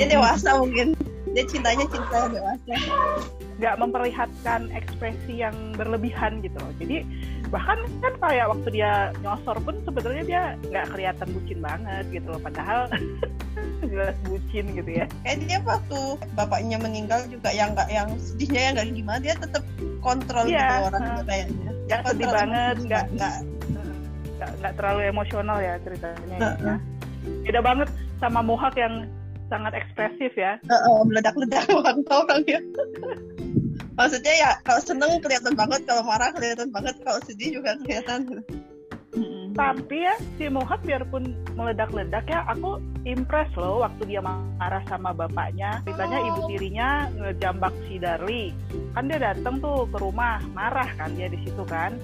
Dia 0.02 0.08
dewasa 0.10 0.50
mungkin. 0.58 0.98
Dia 1.32 1.44
cintanya 1.48 1.86
cinta 1.88 2.28
dewasa. 2.28 2.76
Nggak 3.62 3.76
memperlihatkan 3.78 4.62
ekspresi 4.74 5.46
yang 5.46 5.54
berlebihan 5.78 6.42
gitu 6.42 6.58
loh. 6.58 6.74
Jadi 6.82 7.06
bahkan 7.54 7.86
kan 8.02 8.14
kayak 8.18 8.50
waktu 8.50 8.82
dia 8.82 9.14
nyosor 9.22 9.62
pun 9.62 9.78
sebenarnya 9.86 10.24
dia 10.26 10.44
nggak 10.74 10.86
kelihatan 10.90 11.28
bucin 11.38 11.60
banget 11.62 12.04
gitu 12.10 12.28
loh. 12.34 12.42
Padahal 12.42 12.90
jelas 13.92 14.16
bucin 14.24 14.66
gitu 14.72 14.92
ya. 14.92 15.06
Kayak 15.28 15.38
dia 15.44 15.60
waktu 15.68 16.00
bapaknya 16.34 16.78
meninggal 16.80 17.28
juga 17.28 17.52
yang 17.52 17.76
nggak 17.76 17.90
yang 17.92 18.08
sedihnya 18.18 18.62
yang 18.64 18.74
nggak 18.80 18.88
gimana 18.96 19.20
dia 19.20 19.36
tetap 19.36 19.64
kontrol 20.00 20.46
Iya, 20.48 20.64
gitu 20.64 20.76
orang 20.88 21.04
uh, 21.04 21.24
kayaknya. 21.28 21.70
Nggak 21.86 22.02
sedih 22.08 22.28
banget 22.32 22.76
nggak 22.88 23.06
nggak. 23.20 23.36
nggak 24.42 24.74
terlalu 24.74 25.02
emosional 25.06 25.62
ya 25.62 25.78
ceritanya 25.86 26.38
Heeh. 26.42 26.58
ya. 26.66 26.76
beda 27.46 27.62
banget 27.62 27.90
sama 28.18 28.42
Mohak 28.42 28.74
yang 28.74 29.06
sangat 29.54 29.78
ekspresif 29.78 30.34
ya. 30.34 30.58
Heeh, 30.66 30.98
meledak-ledak 31.06 31.70
mantau 31.86 32.26
orangnya 32.26 32.58
maksudnya 34.02 34.34
ya 34.34 34.52
kalau 34.66 34.82
seneng 34.82 35.22
kelihatan 35.22 35.54
banget 35.54 35.86
kalau 35.86 36.02
marah 36.02 36.32
kelihatan 36.34 36.74
banget 36.74 36.96
kalau 37.06 37.20
sedih 37.22 37.62
juga 37.62 37.78
kelihatan. 37.86 38.42
Tapi 39.52 40.08
ya 40.08 40.16
si 40.40 40.48
Mohak 40.48 40.82
biarpun 40.88 41.36
meledak-ledak 41.60 42.24
ya 42.28 42.48
aku 42.48 42.80
impress 43.04 43.52
loh 43.60 43.84
waktu 43.84 44.16
dia 44.16 44.22
marah 44.24 44.84
sama 44.88 45.12
bapaknya. 45.12 45.84
Ceritanya 45.84 46.20
ibu 46.24 46.40
tirinya 46.48 46.90
ngejambak 47.20 47.74
si 47.88 48.00
Darli 48.00 48.56
kan 48.96 49.12
dia 49.12 49.20
datang 49.20 49.60
tuh 49.60 49.88
ke 49.92 49.98
rumah 50.00 50.40
marah 50.56 50.88
kan 50.96 51.12
dia 51.18 51.28
di 51.28 51.40
situ 51.44 51.64
kan. 51.68 51.98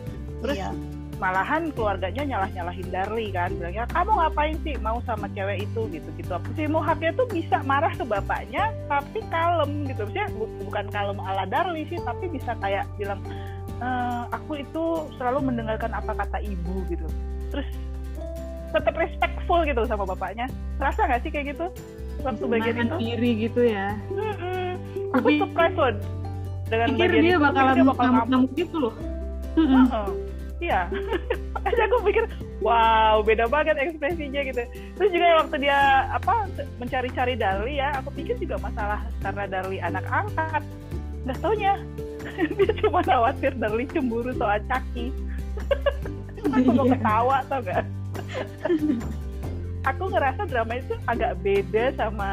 Terus 0.43 0.59
iya. 0.59 0.71
malahan 1.17 1.73
keluarganya 1.73 2.23
nyalah-nyalahin 2.35 2.87
Darli 2.91 3.27
kan. 3.31 3.49
Bilangnya 3.55 3.85
kamu 3.95 4.11
ngapain 4.11 4.55
sih 4.67 4.75
mau 4.83 4.99
sama 5.07 5.31
cewek 5.31 5.63
itu? 5.63 5.81
Gitu 5.87 6.09
gitu. 6.19 6.35
Si 6.57 6.63
Mohaknya 6.67 7.15
tuh 7.15 7.27
bisa 7.31 7.63
marah 7.63 7.93
ke 7.95 8.03
bapaknya 8.03 8.75
tapi 8.91 9.23
kalem 9.31 9.87
gitu. 9.87 10.03
Maksudnya 10.03 10.27
bu- 10.35 10.51
bukan 10.67 10.85
kalem 10.91 11.19
ala 11.23 11.47
Darli 11.47 11.87
sih 11.87 11.99
tapi 12.03 12.27
bisa 12.27 12.57
kayak 12.59 12.83
bilang 12.99 13.21
"Eh, 13.77 14.23
aku 14.33 14.57
itu 14.57 15.05
selalu 15.21 15.53
mendengarkan 15.53 15.93
apa 15.93 16.17
kata 16.17 16.41
ibu 16.41 16.81
gitu 16.89 17.05
terus 17.49 17.67
tetap 18.67 18.93
respectful 18.93 19.59
gitu 19.63 19.81
sama 19.85 20.03
bapaknya 20.03 20.45
terasa 20.75 21.07
nggak 21.07 21.21
sih 21.21 21.31
kayak 21.31 21.55
gitu 21.55 21.65
waktu 22.19 22.43
bagian 22.45 22.75
itu 22.83 22.95
diri 22.97 23.31
gitu 23.47 23.61
ya 23.63 23.95
Mm-mm. 24.11 24.69
aku 25.15 25.27
Tapi- 25.27 25.39
surprise 25.39 25.75
loh 25.75 25.91
dengan 26.67 26.87
pikir 26.91 26.99
bagian 27.07 27.23
dia 27.23 27.31
itu. 27.31 27.41
bakalan 27.41 27.73
dia 27.73 27.85
bakal 27.85 28.05
ngamuk-ngamuk 28.05 28.51
gitu 28.53 28.77
loh. 28.77 28.93
Iya. 30.57 30.81
Aja 31.69 31.81
aku 31.85 31.97
pikir, 32.03 32.23
wow, 32.59 33.23
beda 33.23 33.47
banget 33.47 33.79
ekspresinya 33.79 34.41
gitu. 34.43 34.61
Terus 34.99 35.09
juga 35.13 35.27
waktu 35.39 35.55
dia 35.63 35.77
apa 36.11 36.49
mencari-cari 36.75 37.39
Darli 37.39 37.79
ya, 37.79 37.95
aku 37.95 38.11
pikir 38.11 38.35
juga 38.35 38.59
masalah 38.59 38.99
karena 39.23 39.47
Darli 39.47 39.79
anak 39.79 40.03
angkat. 40.11 40.59
Nggak 41.23 41.37
taunya 41.39 41.73
dia 42.59 42.71
cuma 42.83 42.99
khawatir 42.99 43.55
Darli 43.55 43.87
cemburu 43.87 44.35
soal 44.35 44.59
Caki. 44.67 45.07
Aku 46.45 46.69
mau 46.71 46.85
Iya. 46.85 46.93
ketawa 46.97 47.37
tau 47.49 47.61
gak? 47.63 47.85
aku 49.87 50.03
ngerasa 50.11 50.41
drama 50.51 50.73
itu 50.75 50.93
agak 51.07 51.31
beda 51.39 51.85
sama 51.95 52.29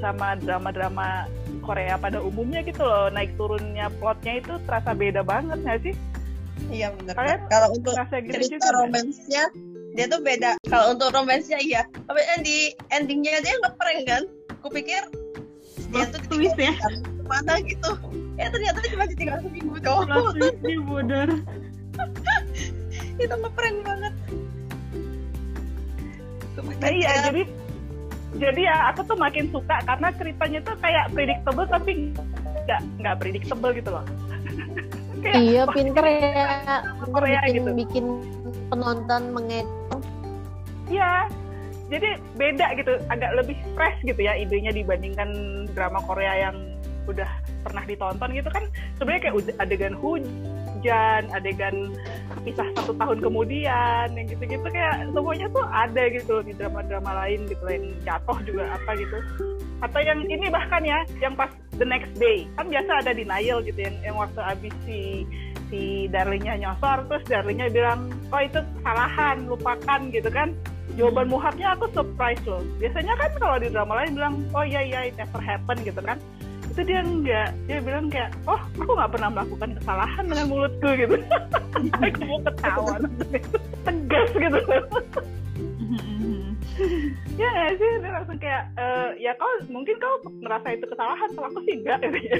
sama 0.00 0.32
drama-drama 0.40 1.28
Korea 1.60 2.00
pada 2.00 2.24
umumnya 2.24 2.64
gitu 2.64 2.80
loh. 2.80 3.12
Naik 3.12 3.36
turunnya 3.36 3.92
plotnya 4.00 4.40
itu 4.40 4.56
terasa 4.64 4.96
beda 4.96 5.20
banget 5.20 5.60
nggak 5.60 5.80
sih? 5.84 5.94
Iya 6.72 6.92
benar 6.96 7.14
Kalian 7.16 7.40
kalau 7.52 7.68
untuk 7.76 7.92
gitu 7.96 8.36
cerita 8.36 8.68
romansnya 8.72 9.44
dia 9.92 10.06
tuh 10.08 10.20
beda. 10.22 10.56
Kalau 10.70 10.94
untuk 10.96 11.12
romansnya 11.12 11.58
iya. 11.60 11.84
Tapi 12.08 12.20
di 12.40 12.72
endingnya 12.88 13.44
dia 13.44 13.54
ngeprank 13.60 14.00
kan? 14.08 14.22
Kupikir 14.64 15.02
dia 15.90 16.06
tuh 16.08 16.22
twist 16.30 16.54
ya? 16.56 16.70
ditinggal 16.70 16.94
ke 17.02 17.24
mana 17.28 17.54
gitu? 17.66 17.90
Ya 18.38 18.46
ternyata 18.48 18.78
cuma 18.88 19.04
ditinggal 19.10 19.38
seminggu 19.44 19.76
doang. 19.84 20.32
twistnya 20.38 20.76
bodor 20.86 21.28
itu 23.20 23.34
ngeprank 23.36 23.78
banget 23.84 24.14
Nah, 26.60 26.92
iya 26.92 27.28
jadi 27.28 27.42
jadi 28.36 28.60
ya 28.68 28.76
aku 28.92 29.04
tuh 29.08 29.16
makin 29.16 29.48
suka 29.48 29.80
karena 29.84 30.08
ceritanya 30.16 30.58
tuh 30.64 30.76
kayak 30.80 31.08
predictable 31.12 31.66
tapi 31.68 32.12
nggak 32.68 32.80
nggak 33.00 33.16
predictable 33.20 33.72
gitu 33.72 33.90
loh 33.92 34.04
kayak 35.24 35.40
Iya 35.40 35.62
pinter 35.68 36.04
ya, 36.04 36.80
pinter 37.00 37.12
Korea 37.12 37.40
bikin 37.44 37.54
gitu. 37.60 37.70
bikin 37.76 38.04
penonton 38.70 39.22
menget. 39.36 39.66
Iya, 40.90 41.26
jadi 41.90 42.18
beda 42.38 42.66
gitu, 42.78 42.92
agak 43.10 43.30
lebih 43.38 43.56
fresh 43.76 43.98
gitu 44.06 44.16
ya 44.16 44.34
idenya 44.38 44.72
dibandingkan 44.74 45.30
drama 45.74 46.00
Korea 46.06 46.50
yang 46.50 46.56
udah 47.06 47.26
pernah 47.66 47.82
ditonton 47.84 48.30
gitu 48.32 48.48
kan 48.54 48.64
sebenarnya 48.96 49.22
kayak 49.28 49.34
adegan 49.58 49.94
hujan, 49.98 50.30
adegan 50.88 51.92
pisah 52.40 52.64
satu 52.72 52.96
tahun 52.96 53.20
kemudian, 53.20 54.06
yang 54.16 54.26
gitu-gitu 54.30 54.64
kayak 54.64 55.04
semuanya 55.12 55.46
tuh 55.52 55.64
ada 55.68 56.02
gitu 56.08 56.40
di 56.40 56.56
drama-drama 56.56 57.12
lain 57.26 57.44
gitu, 57.50 57.64
yang 57.68 57.84
jatuh 58.06 58.38
juga 58.48 58.64
apa 58.72 58.96
gitu. 58.96 59.18
Atau 59.84 60.00
yang 60.00 60.24
ini 60.28 60.48
bahkan 60.48 60.80
ya, 60.80 61.04
yang 61.20 61.36
pas 61.36 61.52
the 61.76 61.84
next 61.84 62.12
day. 62.16 62.48
Kan 62.56 62.72
biasa 62.72 63.04
ada 63.04 63.12
denial 63.12 63.60
gitu 63.60 63.80
yang, 63.80 63.96
yang 64.00 64.16
waktu 64.16 64.40
abis 64.40 64.74
si 64.88 65.24
si 65.68 66.10
Darlingnya 66.10 66.58
nyosor 66.58 67.06
terus 67.06 67.24
Darlingnya 67.30 67.70
bilang 67.70 68.10
oh 68.34 68.40
itu 68.40 68.60
kesalahan 68.80 69.44
lupakan 69.48 70.00
gitu 70.12 70.28
kan. 70.32 70.56
Jawaban 70.98 71.30
muhabnya 71.30 71.78
aku 71.78 71.86
surprise 71.94 72.42
loh. 72.44 72.60
Biasanya 72.82 73.14
kan 73.14 73.30
kalau 73.38 73.56
di 73.62 73.68
drama 73.70 74.02
lain 74.02 74.12
bilang 74.16 74.34
oh 74.52 74.64
iya 74.66 74.82
iya 74.82 75.00
it 75.08 75.14
never 75.16 75.38
happen 75.38 75.76
gitu 75.84 76.00
kan 76.02 76.18
itu 76.70 76.80
dia 76.86 77.00
enggak. 77.02 77.50
Dia 77.66 77.78
bilang 77.82 78.06
kayak 78.08 78.30
oh 78.46 78.60
aku 78.78 78.90
nggak 78.94 79.12
pernah 79.12 79.28
melakukan 79.34 79.70
kesalahan 79.82 80.24
dengan 80.30 80.46
mulutku 80.46 80.88
gitu. 80.94 81.16
Aku 82.06 82.20
mau 82.26 82.40
ketawa. 82.46 82.96
Tegas 83.82 84.30
gitu. 84.36 84.60
Ya 87.36 87.48
nggak 87.50 87.72
sih? 87.76 87.90
Dia 88.00 88.10
langsung 88.14 88.38
kayak 88.38 88.62
"Eh, 88.78 89.08
ya 89.20 89.32
kau 89.36 89.50
mungkin 89.68 89.96
kau 89.98 90.14
merasa 90.40 90.72
itu 90.72 90.86
kesalahan 90.86 91.28
kalau 91.34 91.48
aku 91.50 91.60
sih 91.66 91.74
enggak 91.80 91.98
gitu 92.06 92.18
ya. 92.24 92.38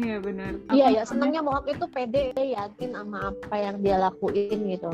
Iya 0.00 0.16
benar 0.18 0.52
Iya 0.72 0.86
ya 0.96 1.02
senangnya 1.04 1.40
Mohawk 1.44 1.66
itu 1.68 1.84
pede 1.92 2.32
yakin 2.34 2.90
sama 2.96 3.30
apa 3.30 3.56
yang 3.60 3.76
dia 3.84 3.96
lakuin 4.00 4.58
gitu. 4.72 4.90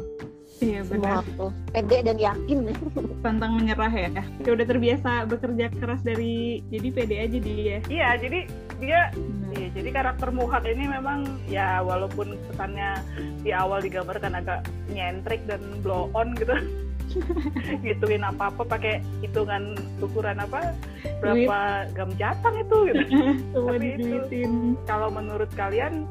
iya 0.65 0.81
benar 0.89 1.21
tuh 1.37 1.53
pede 1.69 2.01
dan 2.01 2.17
yakin. 2.17 2.73
pantang 3.25 3.61
menyerah 3.61 3.93
ya 3.93 4.09
dia 4.41 4.53
udah 4.57 4.67
terbiasa 4.67 5.29
bekerja 5.29 5.69
keras 5.79 6.01
dari 6.01 6.65
jadi 6.73 6.89
pede 6.97 7.17
aja 7.21 7.39
dia 7.39 7.77
iya 7.93 8.09
jadi 8.17 8.49
dia. 8.77 9.09
Iya, 9.57 9.73
jadi 9.73 9.89
karakter 9.89 10.29
Muhak 10.37 10.69
ini 10.69 10.85
memang 10.85 11.41
ya 11.49 11.81
walaupun 11.81 12.37
kesannya 12.51 13.01
di 13.41 13.57
awal 13.57 13.81
digambarkan 13.81 14.37
agak 14.37 14.69
nyentrik 14.93 15.41
dan 15.49 15.65
blow 15.81 16.13
on 16.13 16.37
gitu. 16.37 16.53
gituin 17.85 18.23
apa-apa 18.23 18.63
pakai 18.67 19.01
hitungan 19.21 19.75
ukuran 19.99 20.39
apa 20.39 20.73
berapa 21.21 21.89
gam 21.97 22.11
jatang 22.21 22.55
itu 22.61 22.77
gitu. 22.93 23.03
Tapi 23.67 23.89
itu- 23.97 24.77
Kalau 24.85 25.09
menurut 25.11 25.49
kalian 25.55 26.05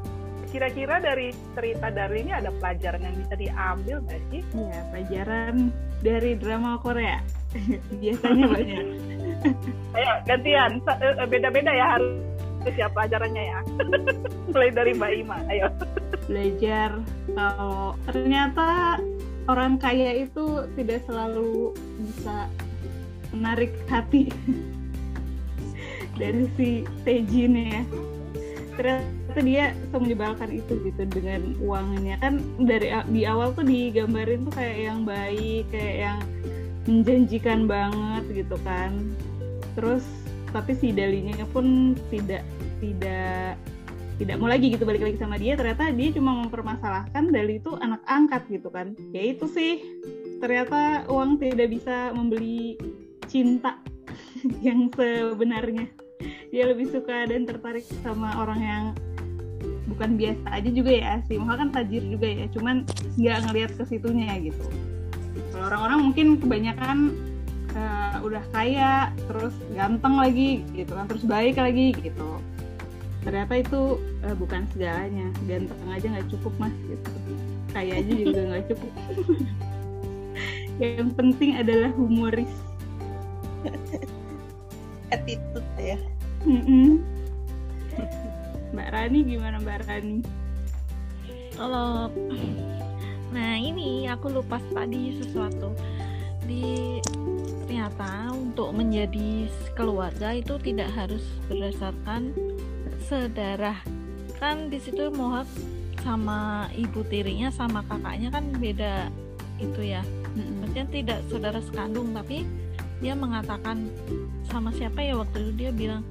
kira-kira 0.46 1.02
dari 1.02 1.34
cerita 1.52 1.90
dari 1.90 2.22
ini 2.22 2.32
ada 2.32 2.48
pelajaran 2.62 3.02
yang 3.02 3.16
bisa 3.18 3.34
diambil 3.34 3.96
nggak 4.06 4.22
sih? 4.30 4.40
Iya, 4.54 4.78
pelajaran 4.94 5.54
dari 6.00 6.32
drama 6.38 6.78
Korea. 6.80 7.18
Biasanya 8.00 8.44
banyak. 8.46 8.84
Ayo 9.96 10.12
gantian, 10.24 10.70
eh, 10.80 11.14
eh, 11.18 11.26
beda-beda 11.28 11.72
ya 11.72 11.86
harus 11.98 12.10
siapa 12.66 12.94
pelajarannya 13.04 13.44
ya. 13.46 13.60
Mulai 14.50 14.70
dari 14.74 14.90
Mbak 14.94 15.12
Ima, 15.22 15.38
ayo. 15.50 15.68
Belajar 16.26 16.90
kalau 17.30 17.94
ternyata 18.08 18.98
orang 19.46 19.78
kaya 19.78 20.26
itu 20.26 20.66
tidak 20.74 21.02
selalu 21.06 21.74
bisa 22.02 22.50
menarik 23.34 23.72
hati 23.86 24.30
dari 26.20 26.50
si 26.58 26.82
Taejin 27.06 27.54
ya. 27.54 27.82
Ternyata 28.76 29.40
dia 29.40 29.72
bisa 29.72 29.96
menyebalkan 29.96 30.50
itu 30.52 30.72
gitu 30.84 31.02
dengan 31.08 31.56
uangnya 31.60 32.20
kan 32.20 32.40
dari 32.60 32.92
di 33.12 33.22
awal 33.24 33.52
tuh 33.56 33.64
digambarin 33.64 34.44
tuh 34.44 34.54
kayak 34.56 34.78
yang 34.92 35.00
baik, 35.08 35.64
kayak 35.72 35.96
yang 36.10 36.18
menjanjikan 36.88 37.64
banget 37.64 38.24
gitu 38.44 38.56
kan. 38.64 38.92
Terus 39.76 40.04
tapi 40.52 40.72
si 40.76 40.92
Dalinya 40.92 41.44
pun 41.52 41.96
tidak 42.08 42.44
tidak 42.80 43.56
tidak 44.16 44.36
mau 44.40 44.48
lagi 44.48 44.72
gitu 44.72 44.88
balik 44.88 45.04
lagi 45.04 45.20
sama 45.20 45.36
dia 45.36 45.60
ternyata 45.60 45.92
dia 45.92 46.08
cuma 46.16 46.32
mempermasalahkan 46.44 47.28
Dali 47.28 47.60
itu 47.60 47.76
anak 47.84 48.00
angkat 48.08 48.48
gitu 48.48 48.72
kan. 48.72 48.96
Ya 49.12 49.36
itu 49.36 49.44
sih 49.52 49.84
ternyata 50.40 51.04
uang 51.12 51.36
tidak 51.36 51.68
bisa 51.72 52.12
membeli 52.16 52.80
cinta 53.28 53.76
yang 54.66 54.88
sebenarnya. 54.96 55.88
Dia 56.48 56.64
lebih 56.72 56.88
suka 56.88 57.28
dan 57.28 57.44
tertarik 57.44 57.84
sama 58.00 58.40
orang 58.40 58.60
yang 58.64 58.84
bukan 59.86 60.16
biasa 60.16 60.46
aja 60.48 60.70
juga 60.72 60.92
ya 60.92 61.12
sih 61.28 61.36
Moha 61.36 61.56
kan 61.56 61.70
tajir 61.70 62.02
juga 62.04 62.26
ya 62.26 62.46
cuman 62.52 62.88
nggak 63.20 63.38
ngelihat 63.48 63.70
ke 63.76 63.84
situnya 63.84 64.32
gitu. 64.40 64.64
Kalau 65.52 65.68
orang-orang 65.68 66.00
mungkin 66.08 66.26
kebanyakan 66.40 66.98
eh, 67.76 68.16
udah 68.24 68.44
kaya 68.56 69.12
terus 69.28 69.52
ganteng 69.76 70.16
lagi 70.16 70.64
gitu 70.72 70.96
kan 70.96 71.04
terus 71.04 71.24
baik 71.28 71.60
lagi 71.60 71.92
gitu 72.00 72.40
ternyata 73.26 73.58
itu 73.58 73.98
eh, 74.22 74.36
bukan 74.38 74.62
segalanya. 74.70 75.26
Ganteng 75.50 75.90
aja 75.90 76.06
nggak 76.06 76.28
cukup 76.30 76.54
mas 76.62 76.74
gitu. 76.86 77.10
Kaya 77.74 77.98
aja 77.98 78.12
juga 78.14 78.40
nggak 78.54 78.64
cukup. 78.70 78.92
Yang 80.82 81.10
penting 81.18 81.50
adalah 81.58 81.90
humoris. 81.98 82.54
Attitude 85.14 85.70
ya. 85.74 85.98
Mm-mm. 86.46 87.02
Mbak 88.70 88.88
Rani 88.94 89.18
gimana 89.26 89.56
Mbak 89.58 89.78
Rani? 89.90 90.18
Kalau 91.56 92.12
nah 93.34 93.58
ini 93.58 94.06
aku 94.06 94.30
lupa 94.30 94.62
tadi 94.70 95.18
sesuatu. 95.18 95.74
Di 96.46 97.02
ternyata 97.66 98.30
untuk 98.36 98.70
menjadi 98.76 99.50
keluarga 99.74 100.36
itu 100.36 100.54
tidak 100.62 100.92
harus 100.94 101.24
berdasarkan 101.50 102.30
sedarah. 103.06 103.78
Kan 104.36 104.68
di 104.68 104.82
situ 104.82 105.08
Mohak 105.14 105.48
sama 106.02 106.70
ibu 106.76 107.02
tirinya 107.06 107.50
sama 107.50 107.82
kakaknya 107.86 108.28
kan 108.30 108.44
beda 108.58 109.10
itu 109.58 109.80
ya. 109.82 110.02
Mm-mm. 110.36 110.60
maksudnya 110.60 110.86
tidak 110.92 111.18
saudara 111.32 111.60
sekandung 111.64 112.12
tapi 112.12 112.44
dia 113.00 113.16
mengatakan 113.16 113.88
sama 114.44 114.68
siapa 114.76 115.00
ya 115.00 115.16
waktu 115.16 115.48
itu? 115.48 115.52
Dia 115.64 115.70
bilang 115.72 116.02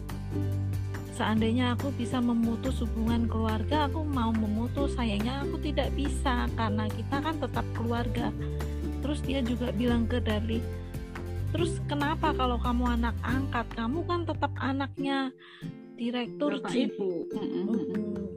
seandainya 1.13 1.77
aku 1.77 1.93
bisa 1.93 2.17
memutus 2.17 2.81
hubungan 2.81 3.29
keluarga 3.29 3.85
aku 3.85 4.01
mau 4.01 4.33
memutus. 4.33 4.97
Sayangnya 4.97 5.45
aku 5.45 5.61
tidak 5.61 5.93
bisa 5.93 6.49
karena 6.57 6.89
kita 6.89 7.17
kan 7.21 7.35
tetap 7.37 7.65
keluarga. 7.77 8.33
Terus 9.05 9.21
dia 9.21 9.45
juga 9.45 9.69
bilang 9.69 10.09
ke 10.09 10.17
Darli 10.17 10.85
terus 11.55 11.79
kenapa 11.87 12.35
kalau 12.35 12.59
kamu 12.59 12.99
anak 12.99 13.15
angkat? 13.23 13.63
Kamu 13.79 14.03
kan 14.03 14.27
tetap 14.27 14.51
anaknya 14.59 15.31
direktur 15.95 16.59
Bapak 16.59 16.71
Jeep 16.71 16.91
Ibu. 16.95 17.11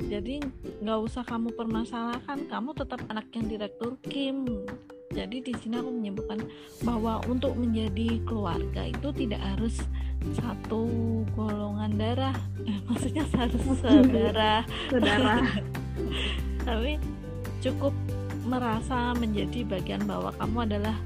Jadi 0.09 0.41
nggak 0.81 0.99
usah 1.05 1.23
kamu 1.27 1.53
permasalahkan, 1.53 2.49
kamu 2.49 2.71
tetap 2.73 3.01
anak 3.13 3.29
yang 3.35 3.47
direktur 3.51 3.99
Kim. 4.07 4.47
Jadi 5.13 5.43
di 5.43 5.53
sini 5.59 5.77
aku 5.77 5.91
menyebutkan 5.91 6.41
bahwa 6.87 7.21
untuk 7.27 7.59
menjadi 7.59 8.23
keluarga 8.25 8.89
itu 8.89 9.09
tidak 9.13 9.43
harus 9.43 9.83
satu 10.39 10.87
golongan 11.35 11.93
darah, 11.99 12.37
eh, 12.65 12.79
maksudnya 12.89 13.25
harus 13.35 13.63
saudara, 13.83 14.63
Saudara. 14.93 15.37
tapi 16.69 17.01
cukup 17.65 17.93
merasa 18.47 19.13
menjadi 19.17 19.65
bagian 19.67 20.05
bahwa 20.07 20.33
kamu 20.37 20.59
adalah 20.69 20.97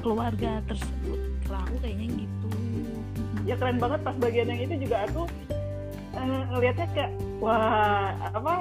keluarga 0.00 0.62
tersebut. 0.66 1.18
Kalau 1.44 1.60
aku 1.60 1.76
kayaknya 1.84 2.08
gitu. 2.24 2.48
ya 3.44 3.54
keren 3.60 3.76
banget 3.76 4.00
pas 4.00 4.16
bagian 4.16 4.48
yang 4.48 4.60
itu 4.64 4.88
juga 4.88 5.04
aku 5.04 5.28
eh, 6.14 6.42
ngelihatnya 6.52 6.86
kayak 6.94 7.10
wah 7.42 8.14
apa? 8.32 8.54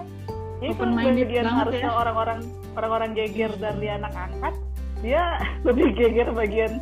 Ya 0.64 0.68
itu 0.72 0.84
bagian 0.84 1.46
harusnya 1.50 1.92
ya. 1.92 2.00
orang-orang 2.00 2.40
orang-orang 2.80 3.10
geger 3.18 3.52
dari 3.60 3.88
anak 3.92 4.14
angkat 4.16 4.56
dia 5.04 5.38
lebih 5.68 5.92
geger 5.94 6.32
bagian 6.32 6.80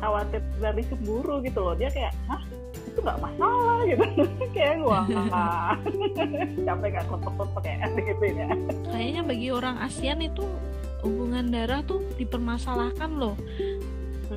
khawatir 0.00 0.42
dari 0.58 0.82
cemburu 0.88 1.44
gitu 1.44 1.60
loh. 1.62 1.74
Dia 1.76 1.90
kayak 1.92 2.12
hah? 2.26 2.42
Itu 2.90 2.98
nggak 3.04 3.18
masalah 3.22 3.78
gitu. 3.90 4.04
Kayak 4.50 4.74
wah 4.82 5.06
capek 6.66 6.88
nggak 6.90 7.06
klepek-klepek 7.06 7.62
kayak 7.62 8.02
gitu 8.02 8.24
ya. 8.34 8.48
Kayaknya 8.90 9.22
bagi 9.22 9.48
orang 9.54 9.76
ASEAN 9.80 10.20
itu 10.26 10.44
hubungan 11.00 11.48
darah 11.48 11.80
tuh 11.86 12.04
dipermasalahkan 12.20 13.10
loh. 13.16 13.36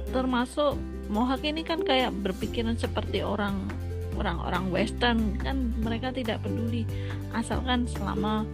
termasuk 0.09 0.73
Mohak 1.11 1.45
ini 1.45 1.61
kan 1.61 1.83
kayak 1.83 2.15
berpikiran 2.25 2.79
seperti 2.79 3.21
orang 3.21 3.69
orang-orang 4.15 4.69
Western 4.69 5.37
kan 5.37 5.73
mereka 5.79 6.09
tidak 6.09 6.41
peduli 6.41 6.85
asalkan 7.31 7.85
selama 7.87 8.45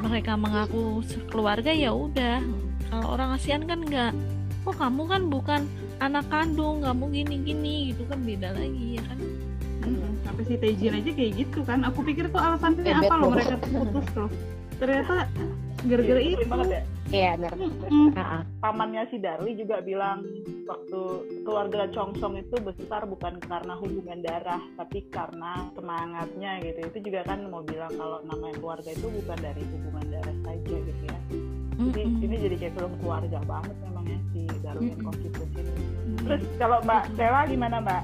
mereka 0.00 0.34
mengaku 0.34 1.00
keluarga 1.28 1.70
ya 1.70 1.90
udah 1.90 2.42
kalau 2.88 3.14
orang 3.14 3.34
ASEAN 3.34 3.64
kan 3.64 3.80
enggak 3.80 4.12
oh 4.64 4.72
kamu 4.72 5.02
kan 5.06 5.22
bukan 5.28 5.60
anak 5.98 6.26
kandung 6.28 6.82
kamu 6.82 7.04
gini-gini 7.12 7.92
gitu 7.92 8.04
kan 8.06 8.20
beda 8.20 8.52
lagi 8.52 8.98
ya 8.98 9.04
kan 9.06 9.18
Mm-mm. 9.84 10.12
Sampai 10.24 10.48
si 10.48 10.56
Taejin 10.56 10.96
aja 10.96 11.10
kayak 11.12 11.32
gitu 11.36 11.60
kan. 11.60 11.84
Aku 11.84 12.00
pikir 12.00 12.32
tuh 12.32 12.40
alasannya 12.40 12.80
Bebet 12.80 13.04
apa 13.04 13.14
loh 13.20 13.36
mereka 13.36 13.60
putus 13.60 14.06
tuh. 14.16 14.28
Ternyata 14.80 15.28
gara-gara 15.84 16.20
Iya, 16.24 16.32
itu. 16.32 16.44
banget 16.48 16.68
ya 16.72 16.82
Iya, 17.12 17.30
benar. 17.36 17.52
Mm-mm. 17.60 18.08
Heeh. 18.16 18.40
pamannya 18.64 19.02
si 19.12 19.20
Darli 19.20 19.52
juga 19.54 19.84
bilang 19.84 20.24
waktu 20.64 21.00
keluarga 21.44 21.88
Chongsong 21.92 22.40
itu 22.40 22.56
besar 22.60 23.04
bukan 23.04 23.36
karena 23.44 23.76
hubungan 23.78 24.20
darah 24.24 24.60
tapi 24.80 25.04
karena 25.12 25.68
semangatnya 25.76 26.60
gitu. 26.64 26.78
Itu 26.88 26.98
juga 27.10 27.20
kan 27.28 27.48
mau 27.52 27.62
bilang 27.62 27.92
kalau 27.94 28.20
namanya 28.24 28.56
keluarga 28.58 28.90
itu 28.92 29.06
bukan 29.08 29.38
dari 29.40 29.62
hubungan 29.68 30.06
darah 30.08 30.36
saja 30.44 30.76
gitu 30.80 31.04
ya. 31.04 31.18
Jadi 31.74 32.02
Mm-mm. 32.06 32.24
ini 32.24 32.36
jadi 32.38 32.56
kayak 32.58 32.74
film 32.78 32.92
keluarga 33.02 33.38
banget 33.50 33.76
memang 33.82 34.04
ya 34.06 34.18
si 34.30 34.40
Mm-mm. 34.46 35.02
Constitution. 35.02 35.64
Ini 35.66 36.16
terus 36.22 36.42
kalau 36.56 36.78
Mbak 36.86 37.02
Stella 37.12 37.40
gimana 37.50 37.76
Mbak 37.82 38.02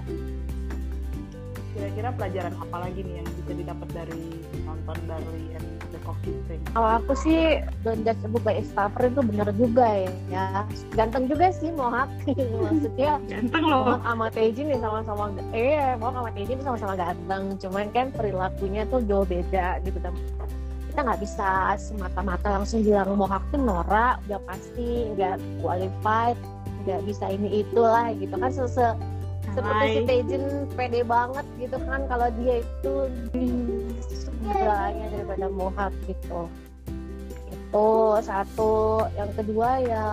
kira-kira 1.81 2.09
pelajaran 2.13 2.55
apa 2.61 2.77
lagi 2.77 3.01
nih 3.01 3.25
yang 3.25 3.29
bisa 3.41 3.53
didapat 3.57 3.89
dari 3.97 4.21
nonton 4.69 4.97
Darli 5.09 5.45
and 5.57 5.67
the 5.89 6.01
Coffee 6.05 6.37
Spring 6.45 6.61
Kalau 6.77 6.91
aku 7.01 7.13
sih 7.17 7.65
don't 7.81 8.05
judge 8.05 8.21
a 8.21 8.29
book 8.29 8.45
by 8.45 8.61
its 8.61 8.69
cover 8.77 9.09
itu 9.09 9.21
benar 9.25 9.49
juga 9.57 9.89
ya. 9.89 10.13
ya. 10.29 10.45
Ganteng 10.93 11.25
juga 11.33 11.49
sih 11.57 11.73
Mohak. 11.73 12.13
Maksudnya 12.69 13.17
Ganteng 13.33 13.65
loh. 13.65 13.97
Mohak 13.97 14.03
sama 14.05 14.27
Taejin 14.29 14.67
ya 14.69 14.79
sama-sama 14.85 15.25
eh 15.57 15.97
Mohak 15.97 16.15
sama 16.21 16.29
Taejin 16.37 16.57
itu 16.61 16.65
sama-sama 16.69 16.95
ganteng. 17.01 17.43
Cuman 17.57 17.87
kan 17.97 18.07
perilakunya 18.13 18.83
tuh 18.93 19.01
jauh 19.09 19.25
beda 19.25 19.81
gitu 19.81 19.99
kan. 20.05 20.13
Kita 20.93 21.01
nggak 21.07 21.21
bisa 21.25 21.49
semata-mata 21.81 22.61
langsung 22.61 22.85
bilang 22.85 23.17
Mohak 23.17 23.41
tuh 23.49 23.61
norak, 23.65 24.21
udah 24.29 24.41
pasti 24.45 25.09
nggak 25.17 25.41
qualified, 25.65 26.37
nggak 26.85 27.01
bisa 27.09 27.25
ini 27.33 27.65
itulah 27.65 28.13
gitu 28.21 28.35
kan 28.37 28.53
sese 28.53 28.93
seperti 29.55 29.85
si 29.87 29.99
Hai. 30.01 30.07
Taejin 30.07 30.45
pede 30.75 31.01
banget 31.05 31.47
gitu 31.59 31.77
kan 31.87 32.01
kalau 32.07 32.29
dia 32.41 32.63
itu 32.63 32.95
segalanya 34.41 35.07
daripada 35.13 35.47
Mohak 35.51 35.93
gitu. 36.07 36.41
Itu 37.51 37.89
satu. 38.23 39.05
Yang 39.19 39.31
kedua 39.43 39.69
ya 39.85 40.05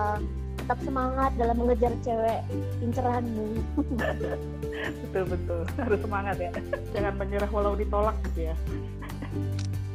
tetap 0.58 0.78
semangat 0.84 1.32
dalam 1.40 1.56
mengejar 1.64 1.96
cewek 2.04 2.44
inceranmu 2.84 3.56
betul 5.00 5.24
betul. 5.32 5.60
Harus 5.80 6.00
semangat 6.04 6.36
ya. 6.36 6.50
Jangan 6.92 7.14
menyerah 7.16 7.50
walau 7.50 7.72
ditolak 7.72 8.16
gitu 8.30 8.52
ya. 8.52 8.56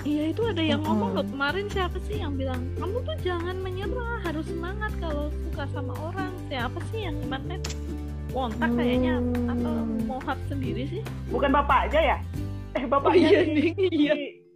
Iya 0.03 0.35
itu 0.35 0.41
ada 0.43 0.59
yang 0.59 0.83
ngomong 0.83 1.15
loh 1.15 1.23
kemarin 1.23 1.71
siapa 1.71 1.95
sih 2.03 2.19
yang 2.19 2.35
bilang 2.35 2.59
kamu 2.75 2.99
tuh 3.07 3.15
jangan 3.23 3.55
menyerah 3.63 4.19
harus 4.19 4.43
semangat 4.51 4.91
kalau 4.99 5.31
suka 5.47 5.63
sama 5.71 5.93
orang. 6.01 6.33
Siapa 6.51 6.79
sih 6.91 7.07
yang 7.07 7.15
kemarin 7.23 7.61
Wontak 8.33 8.69
kayaknya 8.73 9.13
atau 9.47 9.73
Hmm. 9.73 10.01
Mohak 10.03 10.37
sendiri 10.45 10.83
sih? 10.89 11.01
Bukan 11.29 11.49
bapaknya 11.49 12.01
ya? 12.03 12.17
Eh 12.73 12.83
bapaknya 12.83 13.29
si, 13.45 13.69
si 13.77 14.09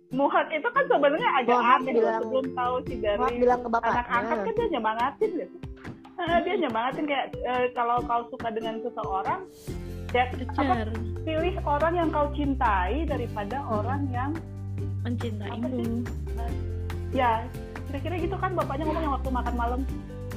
Muhak 0.08 0.48
itu 0.50 0.66
kan 0.66 0.84
sebenarnya 0.88 1.30
agak 1.36 1.52
Mohak 1.54 1.78
aneh 1.78 1.94
bilang- 1.94 2.22
sebelum 2.22 2.46
tahu 2.52 2.76
si 2.82 2.94
Mohak 2.96 3.06
dari 3.28 3.36
bilang 3.38 3.60
ke 3.60 3.68
anak 3.68 3.78
angkat 4.08 4.08
bapaknya 4.10 4.42
kan 4.42 4.54
dia 4.54 4.68
nyemangatin 4.70 5.32
gitu. 5.36 5.56
Eh, 6.18 6.38
dia 6.42 6.56
nyemangatin 6.58 7.06
kayak 7.06 7.26
eh, 7.38 7.66
kalau 7.72 7.98
kau 8.02 8.22
suka 8.28 8.48
dengan 8.50 8.76
seseorang 8.82 9.42
ya 10.10 10.24
apa, 10.56 10.76
pilih 11.22 11.56
orang 11.68 11.94
yang 11.94 12.10
kau 12.10 12.28
cintai 12.34 13.06
daripada 13.06 13.60
orang 13.68 14.08
yang 14.10 14.32
mencintaimu. 15.04 15.68
sih? 15.70 15.90
ya 17.14 17.44
kira-kira 17.88 18.16
gitu 18.20 18.36
kan 18.36 18.52
bapaknya 18.52 18.84
ngomong 18.84 19.04
yang 19.04 19.14
waktu 19.14 19.30
makan 19.30 19.56
malam 19.56 19.80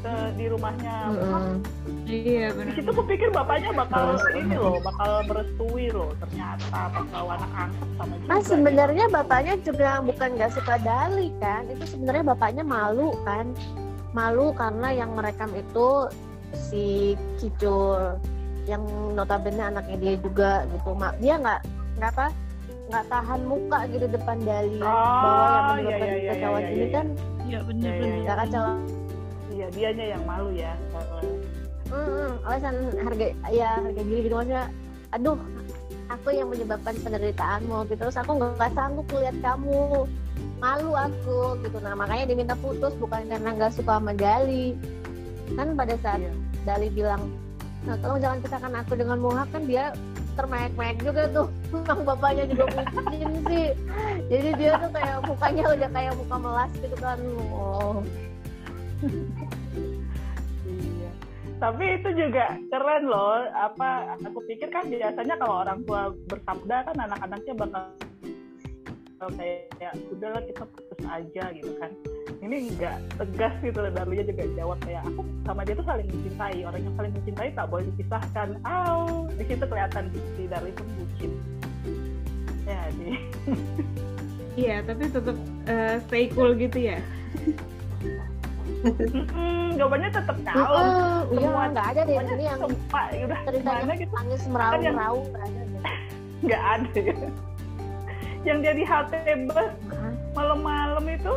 ke 0.00 0.14
di 0.34 0.44
rumahnya. 0.48 0.96
Mm-mm. 1.12 1.60
Iya 2.10 2.50
di 2.50 2.56
benar. 2.58 2.74
situ 2.74 2.90
kupikir 2.90 3.28
bapaknya 3.30 3.70
bakal 3.70 4.18
ini 4.34 4.56
loh 4.58 4.82
bakal 4.82 5.22
merestui 5.30 5.86
loh 5.94 6.10
ternyata 6.18 6.90
pas 6.90 7.06
bawa 7.06 7.32
anak 7.38 7.52
angkat 7.54 7.88
sama 7.94 8.14
juga 8.18 8.26
Nah 8.26 8.40
sebenarnya 8.42 9.04
bapaknya 9.06 9.54
juga 9.62 9.90
bukan 10.02 10.28
nggak 10.34 10.52
suka 10.58 10.74
Dali 10.82 11.28
kan, 11.38 11.70
itu 11.70 11.84
sebenarnya 11.86 12.24
bapaknya 12.34 12.64
malu 12.66 13.14
kan, 13.22 13.54
malu 14.10 14.50
karena 14.58 14.88
yang 14.90 15.14
merekam 15.14 15.54
itu 15.54 16.10
si 16.50 17.14
Kicul 17.38 18.18
yang 18.66 18.82
notabene 19.14 19.62
anaknya 19.62 19.96
dia 20.02 20.14
juga 20.18 20.66
gitu, 20.66 20.90
mak 20.98 21.14
dia 21.22 21.38
nggak 21.38 21.60
nggak 22.02 22.10
apa 22.18 22.26
nggak 22.90 23.06
tahan 23.06 23.40
muka 23.46 23.78
gitu 23.86 24.06
depan 24.10 24.38
Dali 24.42 24.82
Oh, 24.82 24.90
bahwa 24.90 25.46
yang 25.46 25.54
iya, 25.54 25.70
menyebabkan 25.70 26.08
iya, 26.10 26.10
iya, 26.10 26.26
kekacauan 26.26 26.62
iya, 26.62 26.70
ini 26.74 26.82
iya. 26.82 26.90
kan? 26.90 27.06
Ya 27.50 27.50
Ya, 27.50 27.58
bener-bener 27.66 28.10
ya, 28.10 28.22
nggak 28.22 28.38
iya 29.60 29.68
dianya 29.68 30.06
yang 30.16 30.22
malu 30.24 30.48
ya 30.56 30.72
Mm-mm, 31.90 32.38
alasan 32.46 32.76
harga 33.02 33.26
ya 33.50 33.82
harga 33.82 34.02
diri 34.06 34.20
gitu 34.24 34.34
maksudnya 34.38 34.70
aduh 35.10 35.34
aku 36.10 36.34
yang 36.34 36.50
menyebabkan 36.50 36.94
penderitaanmu 37.00 37.86
gitu. 37.90 37.98
Terus 38.06 38.16
aku 38.18 38.30
nggak 38.38 38.70
sanggup 38.74 39.06
melihat 39.14 39.36
kamu 39.42 40.06
malu 40.58 40.90
aku 40.94 41.56
gitu. 41.62 41.78
Nah 41.82 41.94
makanya 41.94 42.30
diminta 42.30 42.54
putus 42.58 42.92
bukan 42.98 43.26
karena 43.30 43.50
nggak 43.54 43.72
suka 43.74 43.98
sama 43.98 44.12
Dali. 44.14 44.74
Kan 45.54 45.74
pada 45.74 45.94
saat 45.98 46.20
Iya. 46.22 46.32
Dali 46.66 46.88
bilang 46.92 47.22
nah 47.80 47.96
tolong 47.96 48.20
jangan 48.20 48.44
pisahkan 48.44 48.74
aku 48.84 48.92
dengan 48.92 49.16
Mohak 49.24 49.48
kan 49.56 49.62
dia 49.64 49.84
termek-mek 50.36 51.00
juga 51.00 51.22
tuh. 51.32 51.48
Emang 51.74 52.00
bapaknya 52.04 52.44
juga 52.50 52.64
bucin 52.70 53.30
sih. 53.48 53.68
Jadi 54.28 54.48
dia 54.60 54.70
tuh 54.78 54.90
kayak 54.92 55.16
mukanya 55.26 55.64
udah 55.74 55.88
kayak 55.90 56.12
muka 56.14 56.36
melas 56.38 56.70
gitu 56.78 56.96
kan. 57.00 57.18
Oh 57.50 58.04
Iya. 60.66 61.10
Tapi 61.60 61.84
itu 62.00 62.08
juga 62.16 62.56
keren 62.72 63.04
loh. 63.08 63.44
Apa 63.52 64.16
aku 64.16 64.40
pikir 64.48 64.68
kan 64.72 64.88
biasanya 64.88 65.36
kalau 65.36 65.64
orang 65.64 65.84
tua 65.84 66.12
bersabda 66.28 66.76
kan 66.88 66.96
anak-anaknya 66.96 67.52
bakal 67.56 67.82
kayak 69.36 69.92
udahlah 70.08 70.40
kita 70.48 70.64
putus 70.64 71.00
aja 71.04 71.44
gitu 71.52 71.72
kan. 71.76 71.92
Ini 72.40 72.72
enggak 72.72 72.96
tegas 73.20 73.52
gitu 73.60 73.78
loh. 73.84 73.92
Darlia 73.92 74.24
juga 74.24 74.44
jawab 74.56 74.78
kayak 74.80 75.04
aku 75.04 75.20
sama 75.44 75.60
dia 75.68 75.74
tuh 75.76 75.84
saling 75.84 76.08
mencintai. 76.08 76.58
Orang 76.64 76.80
yang 76.80 76.94
saling 76.96 77.12
mencintai 77.12 77.48
tak 77.52 77.66
boleh 77.68 77.84
dipisahkan. 77.92 78.48
Au, 78.64 79.28
di 79.36 79.44
situ 79.44 79.64
kelihatan 79.68 80.04
si 80.36 80.42
Darli 80.48 80.72
pun 80.72 80.88
bucin. 80.96 81.32
Ya, 82.64 82.80
di 82.96 83.16
Iya, 84.58 84.82
tapi 84.82 85.06
tetap 85.06 85.36
eh, 85.68 85.96
stay 86.08 86.24
cool 86.32 86.56
gitu 86.56 86.78
ya. 86.90 86.98
Jawabannya 89.72 90.10
tetap. 90.10 90.36
Heeh, 90.40 91.18
iya 91.30 91.46
Semua- 91.46 91.68
nggak 91.70 91.86
ada 91.86 92.00
deh 92.02 92.14
ini 92.16 92.44
yang 92.44 92.58
sumpah, 92.58 93.04
udah 93.12 93.40
ceritanya 93.44 93.94
gitu. 93.94 94.12
nangis 94.12 94.40
nggak 94.42 94.68
ada 94.68 94.88
deh. 94.88 95.82
nggak 96.44 96.62
ada 96.64 96.90
ya. 96.96 97.16
yang 98.40 98.58
jadi 98.64 98.82
halte 98.82 99.18
bus 99.46 99.72
malam-malam 100.32 101.04
itu 101.04 101.34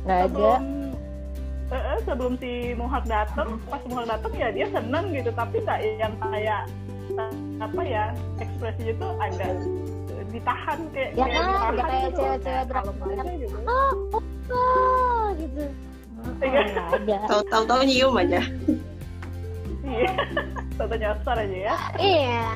nggak 0.00 0.18
ada 0.18 0.26
sebelum 0.26 0.62
eh, 1.68 1.76
eh, 1.76 1.98
sebelum 2.02 2.32
si 2.34 2.52
Muhak 2.72 3.04
datang 3.04 3.60
pas 3.68 3.82
Muhak 3.84 4.06
datang 4.08 4.32
ya 4.32 4.48
dia 4.48 4.66
seneng 4.70 5.12
gitu 5.12 5.28
tapi 5.30 5.60
nggak 5.60 5.78
yang 5.98 6.14
kayak 6.16 6.62
apa 7.60 7.80
ya 7.84 8.04
ekspresinya 8.38 8.94
tuh 8.96 9.10
agak 9.20 9.52
eh, 10.08 10.24
ditahan 10.32 10.78
kayak 10.90 11.10
Ya 11.12 11.24
kan, 11.26 11.42
ditahan 11.44 11.74
ya 11.76 11.84
kayak 11.84 12.00
gitu 12.00 12.16
loh. 12.16 12.36
cewek-cewek 12.40 13.12
aja 13.12 13.32
gitu. 13.36 13.56
oh 13.60 13.92
oh 14.48 15.24
gitu 15.36 15.64
Iya. 16.40 16.60
nggak 16.66 16.88
ada 16.96 17.16
Tahu 17.26 17.42
tahu 17.46 17.62
tahu 17.64 17.80
nyium 17.84 18.14
aja. 18.16 18.40
iya 19.82 20.12
Tante 20.74 20.96
nyasar 20.96 21.36
aja 21.36 21.58
ya 21.66 21.76
iya 21.98 22.46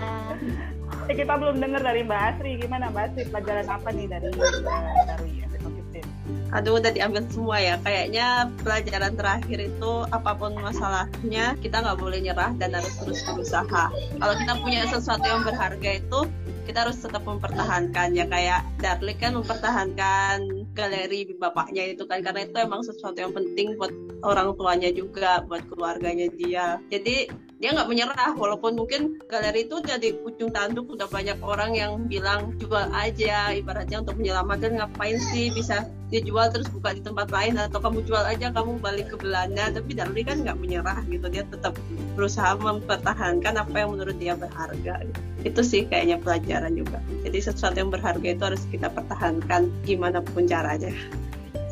eh, 1.04 1.14
kita 1.14 1.34
belum 1.34 1.58
dengar 1.58 1.82
dari 1.82 2.00
Mbak 2.00 2.20
Asri 2.30 2.50
gimana 2.56 2.88
Mbak 2.88 3.04
Asri 3.10 3.22
pelajaran 3.28 3.68
apa 3.68 3.88
nih 3.90 4.06
dari 4.08 4.28
dari 4.32 5.30
episode 5.42 5.74
15 5.92 6.54
Aduh 6.54 6.78
udah 6.78 6.88
diambil 6.88 7.26
semua 7.26 7.58
ya. 7.58 7.74
Kayaknya 7.82 8.26
pelajaran 8.62 9.12
terakhir 9.18 9.58
itu 9.60 9.92
apa 10.08 10.32
pun 10.32 10.54
masalahnya 10.54 11.58
kita 11.58 11.82
nggak 11.82 11.98
boleh 11.98 12.22
nyerah 12.22 12.54
dan 12.56 12.72
harus 12.72 12.94
terus 12.94 13.26
berusaha. 13.26 13.90
Kalau 13.90 14.34
kita 14.38 14.54
punya 14.62 14.86
sesuatu 14.86 15.26
yang 15.26 15.42
berharga 15.42 15.98
itu 15.98 16.20
kita 16.64 16.86
harus 16.86 16.96
tetap 16.96 17.26
mempertahankan 17.26 18.14
ya 18.14 18.24
kayak 18.24 18.62
Darlik 18.78 19.18
kan 19.18 19.34
mempertahankan 19.34 20.63
galeri 20.74 21.30
bapaknya 21.38 21.94
itu 21.94 22.02
kan 22.04 22.20
karena 22.20 22.44
itu 22.44 22.56
emang 22.58 22.82
sesuatu 22.82 23.16
yang 23.16 23.32
penting 23.32 23.78
buat 23.78 23.94
orang 24.26 24.52
tuanya 24.58 24.90
juga 24.90 25.40
buat 25.46 25.62
keluarganya 25.70 26.28
dia. 26.34 26.82
Jadi 26.90 27.30
dia 27.64 27.72
nggak 27.72 27.88
menyerah 27.88 28.36
walaupun 28.36 28.76
mungkin 28.76 29.16
galeri 29.24 29.64
itu 29.64 29.80
jadi 29.80 30.20
ujung 30.20 30.52
tanduk 30.52 30.84
udah 30.84 31.08
banyak 31.08 31.40
orang 31.40 31.72
yang 31.72 31.96
bilang 32.04 32.52
jual 32.60 32.92
aja 32.92 33.56
ibaratnya 33.56 34.04
untuk 34.04 34.20
menyelamatkan 34.20 34.76
ngapain 34.76 35.16
sih 35.32 35.48
bisa 35.48 35.88
dijual 36.12 36.52
terus 36.52 36.68
buka 36.68 36.92
di 36.92 37.00
tempat 37.00 37.32
lain 37.32 37.56
atau 37.56 37.80
kamu 37.80 38.04
jual 38.04 38.20
aja 38.20 38.52
kamu 38.52 38.76
balik 38.84 39.08
ke 39.08 39.16
Belanda. 39.16 39.72
Tapi 39.72 39.96
Darli 39.96 40.22
kan 40.28 40.44
nggak 40.44 40.60
menyerah 40.60 41.00
gitu 41.08 41.24
dia 41.32 41.42
tetap 41.48 41.72
berusaha 42.12 42.52
mempertahankan 42.60 43.56
apa 43.56 43.74
yang 43.74 43.96
menurut 43.96 44.16
dia 44.20 44.36
berharga. 44.36 45.00
Gitu. 45.00 45.20
itu 45.44 45.60
sih 45.60 45.82
kayaknya 45.84 46.20
pelajaran 46.20 46.72
juga. 46.72 47.00
Jadi 47.24 47.36
sesuatu 47.40 47.76
yang 47.76 47.92
berharga 47.92 48.28
itu 48.28 48.44
harus 48.44 48.64
kita 48.68 48.88
pertahankan 48.92 49.72
gimana 49.84 50.20
pun 50.20 50.48
caranya 50.48 50.92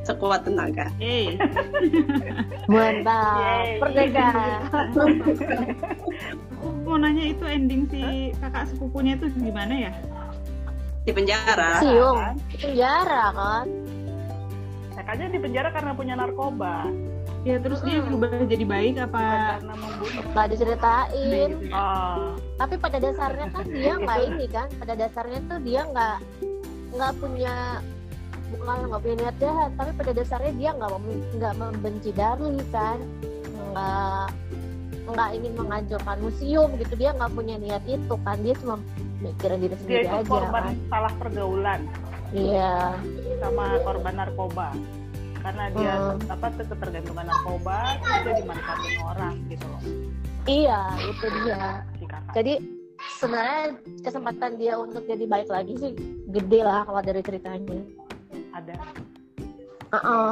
sekuat 0.03 0.47
tenaga. 0.47 0.91
Mantap. 2.73 3.39
Yeay. 3.39 3.71
merdeka. 3.79 4.31
Aku 6.59 6.69
mau 6.87 6.99
nanya 6.99 7.25
itu 7.31 7.45
ending 7.47 7.87
si 7.91 8.35
kakak 8.39 8.71
sepupunya 8.71 9.19
itu 9.19 9.27
gimana 9.39 9.75
ya? 9.91 9.93
di 11.03 11.11
penjara. 11.11 11.83
Siung 11.83 12.19
di 12.47 12.57
penjara 12.63 13.35
kan? 13.35 13.67
Ya, 14.95 15.03
katanya 15.03 15.31
di 15.35 15.41
penjara 15.43 15.69
karena 15.75 15.93
punya 15.99 16.15
narkoba. 16.15 16.87
Ya 17.43 17.59
terus 17.59 17.83
dia 17.83 17.99
berubah 17.99 18.47
jadi 18.47 18.63
baik 18.63 18.95
apa? 19.03 19.59
karena 19.59 19.75
membunuh. 19.75 20.23
Nggak 20.31 20.47
diceritain? 20.55 21.51
Gitu 21.59 21.67
ya? 21.67 21.75
oh 21.75 22.39
tapi 22.63 22.79
pada 22.79 23.03
dasarnya 23.03 23.47
kan 23.51 23.67
dia 23.67 23.95
nggak 23.99 24.21
ini 24.31 24.47
kan? 24.47 24.69
Pada 24.79 24.95
dasarnya 24.95 25.41
tuh 25.51 25.59
dia 25.67 25.83
nggak 25.83 26.17
nggak 26.95 27.13
punya 27.19 27.83
bukan 28.53 28.77
nggak 28.89 29.01
punya 29.01 29.17
niat 29.25 29.37
jahat. 29.41 29.71
Tapi 29.75 29.91
pada 29.97 30.13
dasarnya 30.13 30.53
dia 30.55 30.71
nggak 30.73 30.91
mem- 30.93 31.27
nggak 31.37 31.55
membenci 31.57 32.11
Darli 32.13 32.63
kan? 32.69 32.99
Nggak 33.73 34.25
nggak 35.03 35.29
ingin 35.35 35.53
menghancurkan 35.59 36.17
museum 36.23 36.69
gitu. 36.79 36.93
Dia 36.95 37.11
nggak 37.17 37.33
punya 37.33 37.57
niat 37.59 37.83
itu 37.89 38.15
kan? 38.23 38.37
Dia 38.41 38.55
cuma 38.61 38.77
mikirin 39.23 39.59
diri 39.59 39.71
dia 39.71 39.79
sendiri 39.79 40.05
itu 40.05 40.17
aja 40.19 40.27
korban 40.27 40.63
kan? 40.63 40.75
salah 40.91 41.13
pergaulan. 41.17 41.81
Iya. 42.33 42.75
Sama 43.41 43.65
korban 43.83 44.15
narkoba. 44.17 44.69
Karena 45.43 45.65
dia 45.75 45.93
Hmm. 45.99 46.31
apa 46.31 46.47
ketergantungan 46.55 47.27
narkoba 47.27 47.99
dia 48.23 48.33
dimanfaatin 48.39 48.95
orang 49.03 49.35
gitu 49.51 49.67
loh. 49.67 49.83
Iya 50.43 50.81
itu 51.03 51.27
dia. 51.43 51.63
Jadi 52.31 52.53
sebenarnya 53.19 53.75
kesempatan 54.01 54.51
dia 54.57 54.79
untuk 54.79 55.03
jadi 55.03 55.27
baik 55.27 55.51
lagi 55.51 55.75
sih 55.75 55.91
gede 56.31 56.61
lah 56.63 56.87
kalau 56.87 57.03
dari 57.03 57.19
ceritanya 57.21 57.83
ada 58.53 58.75
Heeh. 59.93 60.31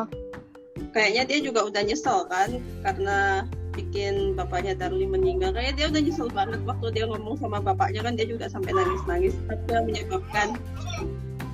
kayaknya 0.96 1.22
dia 1.28 1.38
juga 1.44 1.68
udah 1.68 1.82
nyesel 1.84 2.24
kan 2.28 2.48
karena 2.80 3.44
bikin 3.70 4.34
bapaknya 4.34 4.74
Darli 4.74 5.06
meninggal 5.06 5.52
kayaknya 5.52 5.74
dia 5.76 5.86
udah 5.92 6.02
nyesel 6.02 6.28
banget 6.32 6.60
waktu 6.66 6.86
dia 6.90 7.04
ngomong 7.06 7.36
sama 7.38 7.60
bapaknya 7.60 8.00
kan 8.02 8.16
dia 8.16 8.26
juga 8.26 8.48
sampai 8.48 8.72
nangis 8.72 9.02
nangis 9.06 9.34
itu 9.36 9.68
yang 9.70 9.84
menyebabkan 9.86 10.48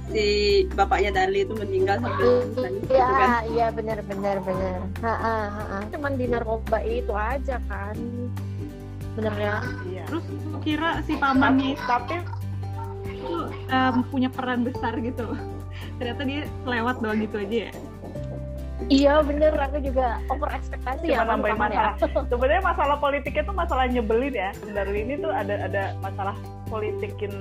si 0.07 0.27
bapaknya 0.73 1.11
Darli 1.13 1.43
itu 1.43 1.55
meninggal 1.59 1.99
sambil 1.99 2.47
nangis 2.55 2.83
gitu 2.87 2.95
Iya, 2.95 3.09
kan 3.11 3.31
iya 3.51 3.67
benar 3.75 3.99
benar 4.07 4.37
benar. 4.47 4.79
Cuman 5.91 6.13
di 6.15 6.27
narkoba 6.31 6.79
itu 6.81 7.11
aja 7.13 7.59
kan. 7.67 7.97
Bener 9.19 9.35
ya? 9.35 9.57
iya 9.91 10.05
Terus 10.07 10.25
kira 10.63 11.03
si 11.05 11.19
pamannya 11.19 11.75
tapi 11.85 12.23
itu 13.03 13.33
em, 13.67 13.95
punya 14.09 14.31
peran 14.31 14.63
besar 14.63 14.95
gitu. 15.03 15.27
Ternyata 15.99 16.23
dia 16.25 16.41
lewat 16.65 16.97
doang 17.01 17.19
gitu 17.23 17.37
aja 17.41 17.59
ya. 17.69 17.73
Iya 18.87 19.25
bener, 19.25 19.57
aku 19.57 19.81
juga 19.81 20.21
over 20.29 20.53
ekspektasi 20.53 21.09
ya. 21.09 21.25
cuma 21.25 21.25
kan, 21.25 21.29
nambahin 21.41 21.57
paman 21.57 21.71
ya. 21.73 21.77
masalah 21.97 22.23
sebenarnya 22.29 22.63
masalah 22.63 22.97
politiknya 23.01 23.43
tuh 23.49 23.57
masalah 23.57 23.85
nyebelin 23.89 24.35
ya 24.37 24.51
dari 24.69 25.01
ini 25.01 25.15
tuh 25.17 25.33
ada 25.33 25.55
ada 25.65 25.83
masalah 26.05 26.37
politikin 26.69 27.33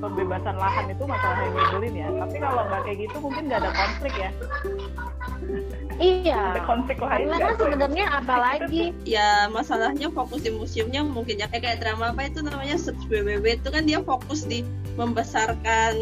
pembebasan 0.00 0.56
lahan 0.56 0.88
itu 0.88 1.04
masalah 1.04 1.44
yang 1.44 1.54
nyebelin 1.60 1.94
ya 1.94 2.08
tapi 2.08 2.36
kalau 2.40 2.62
nggak 2.72 2.82
kayak 2.88 2.98
gitu 3.04 3.16
mungkin 3.20 3.42
nggak 3.52 3.60
ada 3.62 3.72
konflik 3.76 4.14
ya 4.16 4.30
Iya. 5.96 6.40
ada 6.56 6.62
konflik 6.68 6.98
lain 7.00 7.28
Karena 7.32 7.36
kan 7.40 7.54
sebenarnya 7.56 8.04
apa 8.20 8.34
lagi? 8.36 8.84
ya 9.08 9.48
masalahnya 9.48 10.08
fokus 10.12 10.44
di 10.44 10.52
museumnya 10.52 11.00
mungkin 11.04 11.40
ya 11.40 11.48
kayak, 11.48 11.62
kayak 11.64 11.78
drama 11.84 12.12
apa 12.12 12.28
itu 12.28 12.40
namanya 12.44 12.76
Search 12.80 13.00
BBB 13.08 13.60
itu 13.60 13.68
kan 13.72 13.84
dia 13.84 14.00
fokus 14.04 14.44
di 14.44 14.60
membesarkan 14.96 15.92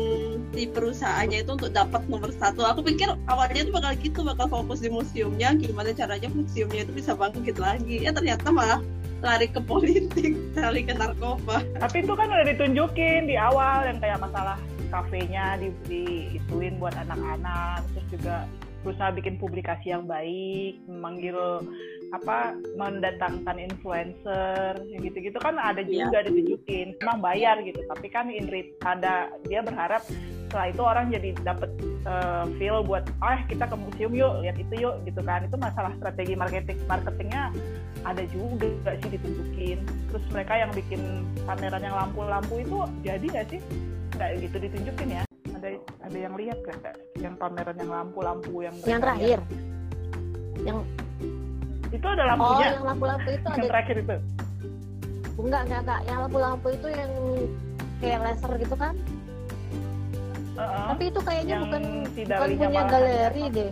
di 0.54 0.70
perusahaannya 0.70 1.42
itu 1.42 1.50
untuk 1.58 1.74
dapat 1.74 2.06
nomor 2.06 2.30
satu. 2.30 2.62
Aku 2.62 2.80
pikir 2.86 3.10
awalnya 3.26 3.66
itu 3.66 3.72
bakal 3.74 3.92
gitu 3.98 4.20
bakal 4.22 4.46
fokus 4.46 4.80
di 4.80 4.88
museumnya 4.88 5.52
gimana 5.58 5.90
caranya 5.90 6.30
museumnya 6.30 6.86
itu 6.86 6.92
bisa 6.94 7.12
bangkit 7.18 7.58
lagi. 7.58 8.06
Ya 8.06 8.14
ternyata 8.14 8.48
malah 8.54 8.80
lari 9.20 9.50
ke 9.50 9.58
politik 9.58 10.32
lari 10.58 10.86
ke 10.86 10.94
narkoba. 10.94 11.66
Tapi 11.82 12.06
itu 12.06 12.12
kan 12.14 12.30
udah 12.30 12.46
ditunjukin 12.46 13.26
di 13.26 13.34
awal 13.34 13.84
yang 13.90 13.98
kayak 13.98 14.22
masalah 14.22 14.56
kafenya 14.94 15.58
di, 15.58 15.74
diituin 15.90 16.78
buat 16.78 16.94
anak-anak 16.94 17.82
terus 17.90 18.06
juga 18.14 18.46
berusaha 18.84 19.16
bikin 19.16 19.40
publikasi 19.40 19.90
yang 19.96 20.04
baik 20.04 20.76
memanggil 20.84 21.64
apa 22.12 22.52
mendatangkan 22.76 23.56
influencer 23.56 24.76
yang 24.92 25.00
gitu-gitu. 25.02 25.40
Kan 25.40 25.56
ada 25.56 25.80
Iya. 25.82 26.06
juga 26.06 26.18
ditunjukin 26.28 27.00
emang 27.00 27.24
bayar 27.24 27.64
gitu. 27.64 27.80
Tapi 27.88 28.06
kan 28.12 28.28
in 28.28 28.46
ada 28.84 29.32
dia 29.48 29.64
berharap 29.64 30.04
setelah 30.54 30.70
itu 30.70 30.82
orang 30.86 31.10
jadi 31.10 31.28
dapat 31.42 31.70
eh, 32.06 32.44
feel 32.62 32.78
buat 32.86 33.02
ah 33.18 33.42
kita 33.50 33.66
ke 33.66 33.74
museum 33.74 34.14
yuk 34.14 34.38
lihat 34.46 34.54
itu 34.54 34.86
yuk 34.86 35.02
gitu 35.02 35.18
kan. 35.26 35.42
Itu 35.42 35.58
masalah 35.58 35.90
strategi 35.98 36.38
marketing 36.38 36.78
marketingnya 36.86 37.50
ada 38.06 38.22
juga 38.30 38.70
nggak 38.86 39.02
sih 39.02 39.18
ditunjukin. 39.18 39.82
Terus 39.82 40.24
mereka 40.30 40.54
yang 40.54 40.70
bikin 40.70 41.26
pameran 41.42 41.82
yang 41.82 41.98
lampu-lampu 41.98 42.62
itu 42.62 42.86
jadi 43.02 43.26
nggak 43.26 43.46
sih? 43.50 43.60
Nggak 44.14 44.28
gitu 44.46 44.56
ditunjukin 44.62 45.08
ya. 45.10 45.22
Ada 45.58 45.68
ada 46.06 46.18
yang 46.22 46.34
lihat 46.38 46.58
gak 46.62 46.94
yang 47.18 47.34
pameran 47.34 47.74
yang 47.74 47.90
lampu-lampu 47.90 48.54
yang 48.62 48.74
Yang 48.86 49.00
terakhir. 49.02 49.38
Yang 50.62 50.78
itu 51.90 52.06
ada 52.06 52.22
oh 52.22 52.28
lampunya 52.30 52.66
yang 52.78 52.86
lampu-lampu 52.86 53.28
itu 53.34 53.48
yang 53.50 53.58
ada. 53.58 53.70
terakhir 53.74 53.96
itu? 54.06 54.16
Enggak 55.34 55.60
enggak 55.66 55.80
enggak. 55.82 56.00
Yang 56.06 56.18
lampu-lampu 56.22 56.66
itu 56.70 56.88
yang 56.94 57.10
kayak 57.98 58.18
laser 58.22 58.52
gitu 58.62 58.76
kan 58.78 58.94
Heeh. 60.54 60.86
tapi 60.94 61.02
itu 61.10 61.20
kayaknya 61.22 61.54
Yang 61.58 61.62
bukan 61.66 61.82
si 62.14 62.20
bukan 62.26 62.50
punya 62.58 62.82
galeri 62.86 63.44
deh. 63.50 63.70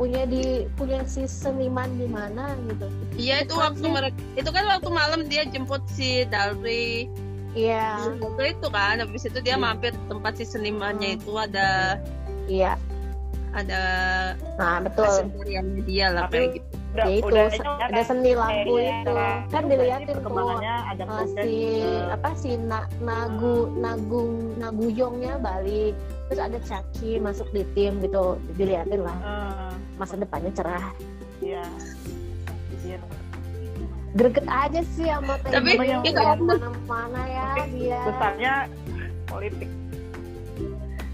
Punya 0.00 0.22
di 0.24 0.64
punya 0.80 1.04
si 1.04 1.28
seniman 1.28 1.92
di 2.00 2.08
mana 2.08 2.56
gitu. 2.72 2.86
Iya 3.20 3.44
itu 3.44 3.54
waktu 3.54 3.84
mereka 3.84 4.16
itu 4.40 4.50
kan 4.50 4.64
waktu 4.64 4.88
malam 4.88 5.20
dia 5.28 5.44
jemput 5.44 5.84
si 5.92 6.24
Dalri 6.24 7.08
iya. 7.52 8.00
Waktu 8.00 8.56
itu 8.56 8.66
kan 8.72 9.04
habis 9.04 9.28
itu 9.28 9.38
dia 9.44 9.60
mampir 9.60 9.92
tempat 10.08 10.40
si 10.40 10.48
senimannya 10.48 11.20
itu 11.20 11.36
ada 11.36 12.00
iya. 12.48 12.80
ada 13.52 13.80
nah 14.56 14.80
betul. 14.80 15.28
dia 15.84 16.12
lah 16.12 16.28
Tapi 16.28 16.36
kayak 16.36 16.50
gitu 16.56 16.77
Udah, 16.88 17.04
ya 17.04 17.14
itu 17.14 17.26
udah 17.28 17.46
se- 17.48 17.60
kan 17.60 17.78
ada 17.84 18.02
seni 18.02 18.32
lampu 18.32 18.72
kayaknya 18.72 18.96
itu. 18.96 19.12
cara- 19.12 19.42
kan 19.44 19.62
tuh 19.62 19.76
perkembangannya 20.08 20.74
ada 20.88 21.02
uh, 21.02 21.08
proses 21.10 21.44
si 21.44 21.56
eh, 21.78 22.02
apa 22.08 22.30
si 22.34 22.50
na, 22.56 22.78
nagu 22.98 23.54
nagung 23.76 24.32
naguyongnya 24.56 25.32
balik. 25.38 25.92
Terus 26.26 26.40
ada 26.40 26.58
Caki 26.60 27.10
masuk 27.18 27.48
di 27.50 27.62
tim 27.72 28.00
gitu 28.00 28.24
diliatin 28.54 29.00
lah. 29.00 29.16
Eh, 29.18 29.72
masa 29.96 30.16
depannya 30.16 30.50
cerah. 30.50 30.86
Iya. 31.38 31.64
Iya. 32.82 32.98
Greget 34.10 34.46
aja 34.48 34.80
sih 34.88 35.04
sama 35.04 35.36
Tapi 35.44 35.76
yang 35.78 36.00
kita- 36.00 36.40
mana-mana 36.40 37.22
ya 37.28 37.48
dia 37.68 38.00
besarnya 38.02 38.52
politik. 39.26 39.68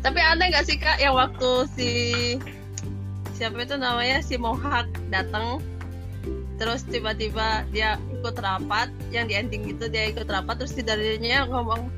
Tapi 0.01 0.21
aneh 0.21 0.53
gak 0.53 0.65
sih 0.65 0.77
kak 0.77 1.01
yang 1.01 1.17
waktu 1.17 1.51
si 1.75 1.91
siapa 3.35 3.59
itu 3.61 3.75
namanya 3.75 4.19
si 4.21 4.35
Mohak 4.35 4.87
datang 5.11 5.59
terus 6.55 6.87
tiba-tiba 6.87 7.67
dia 7.69 7.99
ikut 8.15 8.39
rapat 8.39 8.87
yang 9.11 9.27
di 9.27 9.35
ending 9.35 9.67
itu 9.69 9.85
dia 9.87 10.09
ikut 10.09 10.25
rapat 10.25 10.55
terus 10.57 10.71
si 10.71 10.81
darinya 10.81 11.45
ngomong 11.45 11.91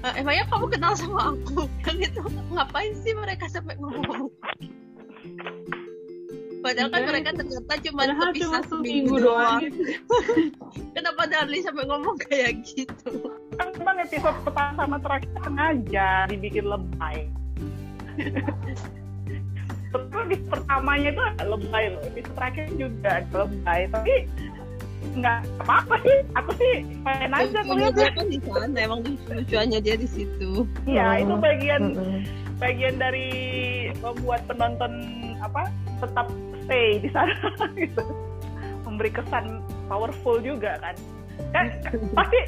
"Eh, 0.00 0.22
emangnya 0.22 0.46
kamu 0.46 0.70
kenal 0.70 0.92
sama 0.94 1.34
aku? 1.34 1.66
Yang 1.82 1.98
itu 2.08 2.20
ngapain 2.48 2.94
sih 2.96 3.12
mereka 3.12 3.50
sampai 3.50 3.74
ngomong? 3.76 4.30
Padahal 6.62 6.88
kan 6.88 7.00
Iya. 7.00 7.08
mereka 7.10 7.30
ternyata 7.32 7.72
cuma 7.80 8.00
Padahal 8.02 8.14
cuma 8.14 8.30
kepisah 8.32 8.62
seminggu 8.66 9.14
doang. 9.18 9.60
gitu. 9.62 9.82
kenapa 10.98 11.22
Darli 11.26 11.58
sampai 11.62 11.84
ngomong 11.84 12.16
kayak 12.20 12.62
gitu? 12.62 13.10
Kan 13.54 13.70
memang 13.72 13.96
episode 14.00 14.38
pertama 14.42 14.82
sama 14.82 14.96
terakhir 14.98 15.30
sengaja 15.40 16.08
dibikin 16.26 16.66
lebay 16.66 17.18
Betul 19.90 20.22
di 20.26 20.36
pertamanya 20.44 21.08
itu 21.10 21.22
agak 21.22 21.46
lebay 21.46 21.84
loh. 21.90 22.02
Episode 22.04 22.34
terakhir 22.34 22.64
juga 22.74 23.10
agak 23.22 23.38
lebay. 23.46 23.80
Tapi 23.88 24.14
nggak 25.16 25.38
apa-apa 25.62 25.94
sih. 26.02 26.18
Aku 26.34 26.50
sih 26.56 26.74
pengen 27.02 27.30
aja 27.32 27.58
ngeliatnya 27.62 28.08
kan 28.12 28.26
di 28.26 28.38
sana 28.42 28.76
emang 28.76 29.00
lucu-lucuannya 29.02 29.78
dia 29.80 29.96
di 29.96 30.08
situ. 30.08 30.50
Iya 30.84 31.22
itu 31.22 31.34
Hmm. 31.34 31.44
bagian 31.44 31.82
bagian 32.56 32.96
dari 32.96 33.28
membuat 34.00 34.42
penonton 34.48 34.92
apa 35.38 35.68
tetap 36.00 36.26
stay 36.64 36.98
di 36.98 37.08
sana 37.12 37.32
gitu. 37.80 38.02
Memberi 38.84 39.10
kesan 39.10 39.60
powerful 39.86 40.40
juga 40.40 40.76
kan. 40.82 40.94
Kan 41.52 41.66
pasti 42.12 42.38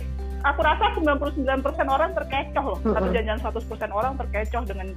aku 0.40 0.60
rasa 0.62 0.94
99% 0.96 1.44
orang 1.86 2.10
terkecoh 2.14 2.64
loh. 2.74 2.78
Tapi 2.80 3.08
Mm-mm. 3.10 3.16
jangan 3.16 3.38
100% 3.52 3.90
orang 3.90 4.14
terkecoh 4.16 4.62
dengan 4.64 4.88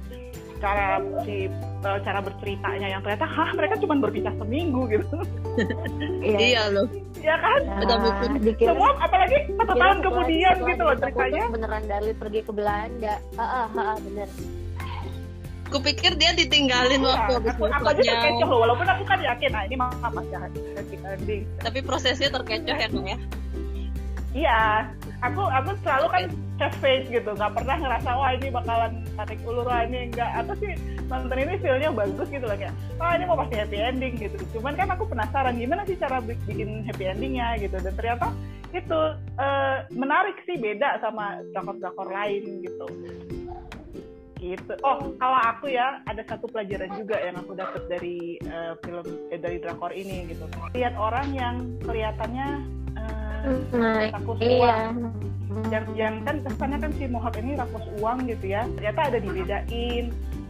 cara 0.62 1.02
si 1.26 1.50
eh, 1.82 1.98
cara 2.06 2.18
berceritanya 2.22 2.88
yang 2.88 3.02
ternyata 3.02 3.26
hah 3.26 3.50
mereka 3.58 3.74
cuma 3.82 3.98
berpisah 3.98 4.34
seminggu 4.38 4.86
gitu. 4.88 5.06
Iya. 6.22 6.38
Iya 6.40 6.62
loh. 6.72 6.86
Ya 7.20 7.36
kan? 7.36 7.60
Bikin 7.84 8.40
dikira- 8.40 8.72
semua 8.72 8.96
apalagi 8.96 9.36
satu 9.52 9.72
tahun 9.76 9.98
kemudian 10.00 10.54
gitu 10.64 10.82
loh 10.86 10.96
ceritanya. 10.96 11.42
beneran 11.52 11.84
Dali 11.84 12.12
pergi 12.16 12.40
ke 12.40 12.52
Belanda. 12.56 13.14
Ah 13.36 13.68
ah, 13.68 13.96
bener. 14.00 14.28
Kupikir 15.68 16.16
dia 16.16 16.32
ditinggalin 16.36 17.00
Iya, 17.00 17.08
waktu 17.08 17.32
habis 17.36 17.52
aku, 17.56 17.64
aku 17.68 17.84
aja 17.84 18.00
terkecoh 18.00 18.48
loh 18.48 18.58
walaupun 18.64 18.86
aku 18.88 19.02
kan 19.08 19.18
yakin 19.24 19.50
ah 19.56 19.62
ini 19.64 19.76
mama 19.76 20.20
ending 21.12 21.42
tapi 21.64 21.78
prosesnya 21.80 22.28
terkecoh 22.28 22.76
ya 22.76 22.88
kak 22.88 23.04
ya? 23.04 23.18
Iya, 24.32 24.60
aku 25.22 25.42
aku 25.46 25.70
selalu 25.86 26.06
kan 26.10 26.24
have 26.58 26.76
faith 26.78 27.06
gitu, 27.10 27.30
nggak 27.34 27.54
pernah 27.54 27.76
ngerasa 27.78 28.10
wah 28.14 28.30
ini 28.34 28.48
bakalan 28.50 28.92
tarik 29.18 29.40
ulur 29.46 29.66
wah 29.66 29.82
ini 29.86 30.10
enggak 30.10 30.30
atau 30.42 30.54
sih 30.58 30.74
nonton 31.06 31.38
ini 31.38 31.58
feelnya 31.58 31.90
bagus 31.90 32.28
gitu 32.30 32.46
loh 32.46 32.58
kayak 32.58 32.74
wah 32.98 33.14
ini 33.14 33.24
mau 33.26 33.38
pasti 33.38 33.54
happy 33.58 33.78
ending 33.78 34.14
gitu. 34.18 34.36
Cuman 34.58 34.74
kan 34.74 34.90
aku 34.90 35.06
penasaran 35.06 35.58
gimana 35.58 35.82
sih 35.86 35.98
cara 35.98 36.18
bik- 36.22 36.42
bikin 36.46 36.86
happy 36.86 37.04
endingnya 37.06 37.58
gitu 37.58 37.78
dan 37.78 37.94
ternyata 37.94 38.34
itu 38.72 39.00
eh, 39.36 39.76
menarik 39.92 40.36
sih 40.48 40.56
beda 40.58 40.98
sama 41.04 41.38
drakor-drakor 41.54 42.08
lain 42.10 42.62
gitu. 42.62 42.86
Gitu. 44.42 44.74
Oh, 44.82 45.14
kalau 45.22 45.38
aku 45.38 45.70
ya 45.70 46.02
ada 46.02 46.18
satu 46.26 46.50
pelajaran 46.50 46.90
juga 46.98 47.14
yang 47.22 47.38
aku 47.38 47.54
dapat 47.54 47.86
dari 47.86 48.42
eh, 48.42 48.74
film 48.82 49.06
eh, 49.30 49.38
dari 49.38 49.62
drakor 49.62 49.94
ini 49.94 50.26
gitu. 50.34 50.50
Lihat 50.74 50.98
orang 50.98 51.30
yang 51.30 51.54
kelihatannya 51.86 52.81
nah 53.72 54.08
rakus 54.10 54.38
iya. 54.40 54.56
uang. 54.58 54.94
Yang, 55.68 55.86
yang 56.00 56.14
kan 56.24 56.36
kesannya 56.40 56.78
kan 56.80 56.90
si 56.96 57.04
Mohak 57.10 57.36
ini 57.40 57.52
rakus 57.58 57.84
uang 58.00 58.18
gitu 58.30 58.46
ya. 58.48 58.64
Ternyata 58.78 59.00
ada 59.12 59.18
dibedain. 59.20 60.04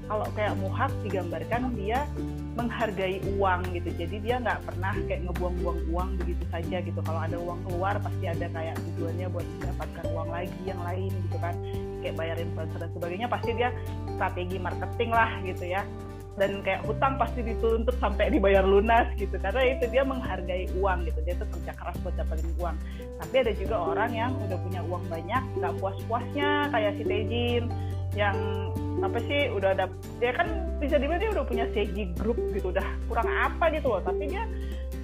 Kalau 0.07 0.27
kayak 0.37 0.55
Mohak 0.61 0.93
digambarkan 1.03 1.63
dia 1.75 2.05
menghargai 2.53 3.19
uang 3.35 3.61
gitu. 3.73 3.89
Jadi 3.97 4.17
dia 4.23 4.37
nggak 4.39 4.61
pernah 4.69 4.93
kayak 5.09 5.21
ngebuang-buang 5.27 5.81
uang 5.89 6.09
begitu 6.21 6.45
saja 6.53 6.77
gitu. 6.85 7.01
Kalau 7.03 7.21
ada 7.23 7.37
uang 7.41 7.61
keluar 7.67 7.95
pasti 7.99 8.25
ada 8.29 8.47
kayak 8.53 8.77
tujuannya 8.79 9.27
buat 9.33 9.47
mendapatkan 9.59 10.05
uang 10.13 10.29
lagi 10.31 10.61
yang 10.69 10.81
lain 10.85 11.11
gitu 11.11 11.37
kan. 11.41 11.55
Kayak 12.05 12.15
bayarin 12.19 12.47
influencer 12.53 12.79
dan 12.79 12.91
sebagainya. 12.95 13.27
Pasti 13.27 13.51
dia 13.57 13.71
strategi 14.15 14.57
marketing 14.61 15.11
lah 15.11 15.31
gitu 15.43 15.65
ya 15.67 15.83
dan 16.41 16.65
kayak 16.65 16.81
hutang 16.89 17.21
pasti 17.21 17.45
dituntut 17.45 17.93
sampai 18.01 18.33
dibayar 18.33 18.65
lunas 18.65 19.05
gitu. 19.21 19.37
Karena 19.37 19.63
itu 19.69 19.85
dia 19.93 20.03
menghargai 20.03 20.65
uang 20.81 21.05
gitu. 21.05 21.21
Dia 21.29 21.35
tuh 21.37 21.49
kerja 21.53 21.73
keras 21.77 21.97
buat 22.01 22.15
dapetin 22.17 22.49
uang. 22.57 22.77
Tapi 23.21 23.35
ada 23.45 23.53
juga 23.53 23.77
orang 23.93 24.11
yang 24.17 24.33
udah 24.41 24.59
punya 24.65 24.81
uang 24.89 25.05
banyak 25.13 25.43
nggak 25.61 25.73
puas 25.79 25.97
puasnya 26.09 26.73
kayak 26.73 26.93
si 26.97 27.05
Tejin 27.05 27.65
yang 28.13 28.37
apa 29.03 29.19
sih 29.25 29.49
udah 29.49 29.73
ada 29.73 29.89
dia 30.21 30.37
kan 30.37 30.49
bisa 30.77 31.01
dibilang 31.01 31.21
dia 31.21 31.31
udah 31.33 31.45
punya 31.45 31.65
CG 31.77 32.17
group 32.17 32.41
gitu. 32.57 32.73
Udah 32.73 32.87
kurang 33.13 33.29
apa 33.29 33.69
gitu 33.69 33.93
loh. 33.93 34.01
Tapi 34.01 34.33
dia 34.33 34.49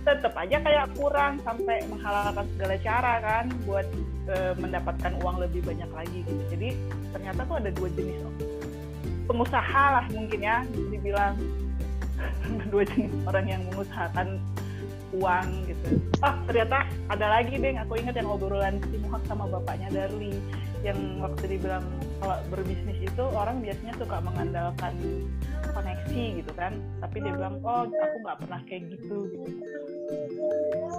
tetap 0.09 0.33
aja 0.41 0.57
kayak 0.65 0.87
kurang 0.97 1.37
sampai 1.45 1.85
menghalalkan 1.93 2.49
segala 2.57 2.75
cara 2.81 3.13
kan 3.21 3.45
buat 3.69 3.85
eh, 4.33 4.57
mendapatkan 4.57 5.13
uang 5.21 5.45
lebih 5.45 5.61
banyak 5.61 5.91
lagi 5.93 6.25
gitu. 6.25 6.43
Jadi 6.57 6.69
ternyata 7.13 7.45
tuh 7.45 7.61
ada 7.61 7.69
dua 7.69 7.89
jenis 7.93 8.17
pengusaha 9.29 9.85
lah 10.01 10.05
mungkin 10.09 10.41
ya 10.41 10.65
dibilang 10.89 11.37
dua 12.73 12.83
jenis 12.89 13.13
orang 13.29 13.47
yang 13.47 13.63
mengusahakan 13.71 14.41
uang 15.17 15.47
gitu. 15.65 15.89
Oh 16.21 16.35
ternyata 16.45 16.85
ada 17.09 17.27
lagi 17.41 17.57
deh, 17.57 17.73
aku 17.81 17.97
ingat 17.97 18.17
yang 18.17 18.29
obrolan 18.29 18.77
si 18.93 18.97
Muhak 19.01 19.25
sama 19.25 19.49
bapaknya 19.49 19.89
Darli 19.89 20.37
yang 20.87 21.19
waktu 21.19 21.59
dibilang 21.59 21.83
kalau 22.23 22.39
berbisnis 22.53 22.99
itu 23.03 23.25
orang 23.35 23.59
biasanya 23.65 23.95
suka 23.99 24.21
mengandalkan 24.21 24.95
koneksi 25.73 26.25
gitu 26.43 26.53
kan, 26.55 26.77
tapi 27.01 27.25
dia 27.25 27.33
bilang 27.33 27.57
oh 27.65 27.89
aku 27.89 28.17
nggak 28.21 28.39
pernah 28.45 28.61
kayak 28.69 28.83
gitu 28.93 29.17
gitu. 29.33 29.49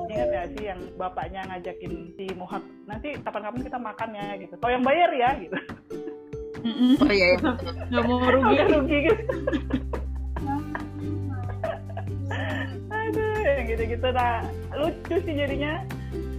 Ingat 0.10 0.30
ya 0.34 0.44
sih 0.58 0.64
yang 0.74 0.82
bapaknya 0.98 1.42
ngajakin 1.46 1.94
si 2.18 2.26
Muhak 2.34 2.66
nanti 2.90 3.14
kapan-kapan 3.22 3.62
kita 3.62 3.78
makan 3.78 4.10
ya 4.18 4.28
gitu. 4.42 4.54
Kau 4.58 4.74
yang 4.74 4.82
bayar 4.82 5.10
ya 5.14 5.30
gitu. 5.38 5.58
Mm-mm. 6.64 7.00
oh 7.00 7.12
iya, 7.12 7.26
iya. 7.36 7.40
nggak 7.92 8.04
mau 8.06 8.18
Udah 8.20 8.32
rugi 8.36 8.56
rugi 8.70 8.98
gitu. 9.08 9.24
Aduh, 12.90 13.42
yang 13.42 13.66
gitu-gitu 13.68 14.08
nah 14.14 14.46
lucu 14.78 15.16
sih 15.26 15.34
jadinya. 15.34 15.82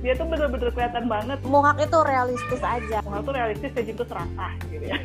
Dia 0.00 0.16
tuh 0.16 0.26
bener-bener 0.33 0.72
kelihatan 0.72 1.04
banget. 1.12 1.38
Mohak 1.44 1.76
itu 1.85 1.98
realistis 2.09 2.62
aja 2.64 3.04
Muhak 3.04 3.20
tuh 3.20 3.35
realistis, 3.37 3.70
Tejin 3.76 3.94
tuh 4.00 4.09
serakah 4.09 4.52
gitu 4.72 4.85
ya. 4.88 4.96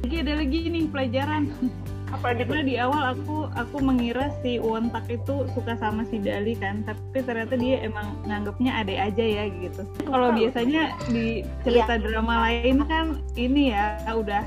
lagi 0.00 0.16
ada 0.26 0.32
lagi 0.38 0.58
nih 0.70 0.84
pelajaran 0.88 1.42
Apa 2.10 2.34
gitu? 2.34 2.50
karena 2.50 2.62
di 2.66 2.74
awal 2.76 3.02
aku 3.14 3.46
aku 3.54 3.76
mengira 3.78 4.34
si 4.42 4.58
Wontak 4.58 5.06
itu 5.06 5.46
suka 5.54 5.78
sama 5.78 6.02
si 6.10 6.18
Dali 6.18 6.58
kan 6.58 6.82
tapi 6.82 7.22
ternyata 7.22 7.54
dia 7.54 7.86
emang 7.86 8.18
nganggapnya 8.26 8.82
adek 8.82 8.98
aja 8.98 9.24
ya 9.24 9.44
gitu 9.62 9.82
kalau 10.10 10.34
biasanya 10.34 10.90
di 11.06 11.46
cerita 11.62 11.96
drama 12.02 12.50
lain 12.50 12.82
kan 12.90 13.22
ini 13.38 13.70
ya 13.72 14.02
udah 14.10 14.42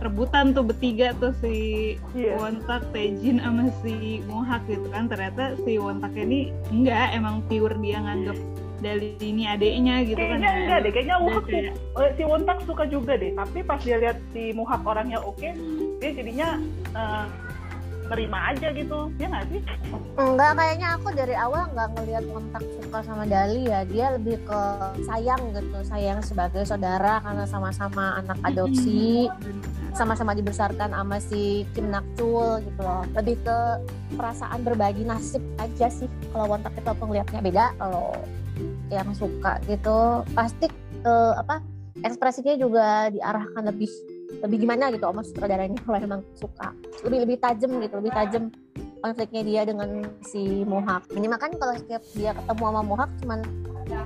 rebutan 0.00 0.56
tuh 0.56 0.64
bertiga 0.64 1.12
tuh 1.20 1.36
si 1.44 1.94
Iya. 2.16 2.40
Wontak, 2.40 2.88
Tejin 2.96 3.36
sama 3.44 3.68
si 3.84 4.24
Mohak 4.24 4.64
gitu 4.66 4.88
kan 4.88 5.12
ternyata 5.12 5.54
si 5.60 5.76
Wontak 5.76 6.16
ini 6.16 6.48
enggak 6.72 7.12
emang 7.12 7.44
pure 7.46 7.76
dia 7.84 8.00
nganggap 8.00 8.38
Dali 8.80 9.12
ini 9.20 9.44
adeknya 9.44 10.00
gitu 10.02 10.16
kan 10.16 10.26
Kayaknya 10.34 10.50
enggak 10.58 10.78
deh, 10.80 10.90
kayaknya 10.90 11.16
Muhak 11.18 11.42
tuh 11.42 11.52
kayak- 11.52 11.76
eh, 12.00 12.10
si 12.16 12.22
Wontak 12.24 12.58
suka 12.64 12.84
juga 12.84 13.12
deh. 13.14 13.32
Tapi 13.32 13.58
pas 13.60 13.78
dia 13.78 13.96
lihat 13.96 14.16
si 14.32 14.42
Muhak 14.50 14.80
orangnya 14.82 15.18
oke, 15.20 15.48
dia 15.98 16.10
jadinya 16.10 16.48
eh, 16.90 17.24
nerima 18.06 18.50
aja 18.50 18.74
gitu 18.74 19.06
ya 19.16 19.30
nggak 19.30 19.46
sih 19.46 19.62
Enggak, 20.18 20.58
kayaknya 20.58 20.98
aku 20.98 21.14
dari 21.14 21.30
awal 21.32 21.70
nggak 21.70 21.88
ngelihat 21.94 22.24
kontak 22.26 22.64
suka 22.74 22.98
sama 23.00 23.22
Dali 23.24 23.62
ya. 23.64 23.86
Dia 23.86 24.06
lebih 24.12 24.42
ke 24.42 24.60
sayang 25.00 25.40
gitu, 25.54 25.78
sayang 25.86 26.18
sebagai 26.20 26.66
saudara 26.66 27.22
karena 27.22 27.46
sama-sama 27.46 28.18
anak 28.18 28.36
adopsi, 28.42 29.30
sama-sama 29.92 30.34
dibesarkan 30.34 30.90
sama 30.90 31.16
si 31.18 31.62
Kim 31.70 31.88
Nakchul 31.88 32.60
gitu 32.60 32.80
loh. 32.80 33.06
Lebih 33.14 33.38
ke 33.40 33.58
perasaan 34.12 34.60
berbagi 34.60 35.06
nasib 35.06 35.40
aja 35.56 35.86
sih. 35.88 36.10
Kalau 36.28 36.50
kontak 36.50 36.74
itu 36.74 36.88
aku 36.88 37.02
ngelihatnya 37.06 37.40
beda. 37.40 37.64
Kalau 37.76 38.10
yang 38.92 39.10
suka 39.14 39.60
gitu, 39.66 40.24
pasti 40.34 40.66
eh, 41.04 41.32
apa 41.36 41.62
ekspresinya 42.00 42.54
juga 42.56 43.10
diarahkan 43.12 43.62
lebih 43.68 43.90
lebih 44.40 44.62
gimana 44.62 44.88
gitu 44.94 45.04
sama 45.04 45.22
sutradaranya 45.26 45.78
kalau 45.82 45.98
emang 45.98 46.22
suka 46.38 46.70
lebih 47.02 47.18
lebih 47.26 47.36
tajam 47.42 47.70
gitu 47.82 47.94
lebih 47.98 48.12
tajam 48.14 48.44
konfliknya 49.00 49.42
dia 49.42 49.62
dengan 49.64 50.06
si 50.22 50.62
Mohak. 50.68 51.08
Ini 51.16 51.26
makan 51.26 51.56
kalau 51.56 51.74
setiap 51.76 52.04
dia 52.12 52.36
ketemu 52.36 52.62
sama 52.68 52.80
Mohak 52.84 53.10
cuman 53.24 53.40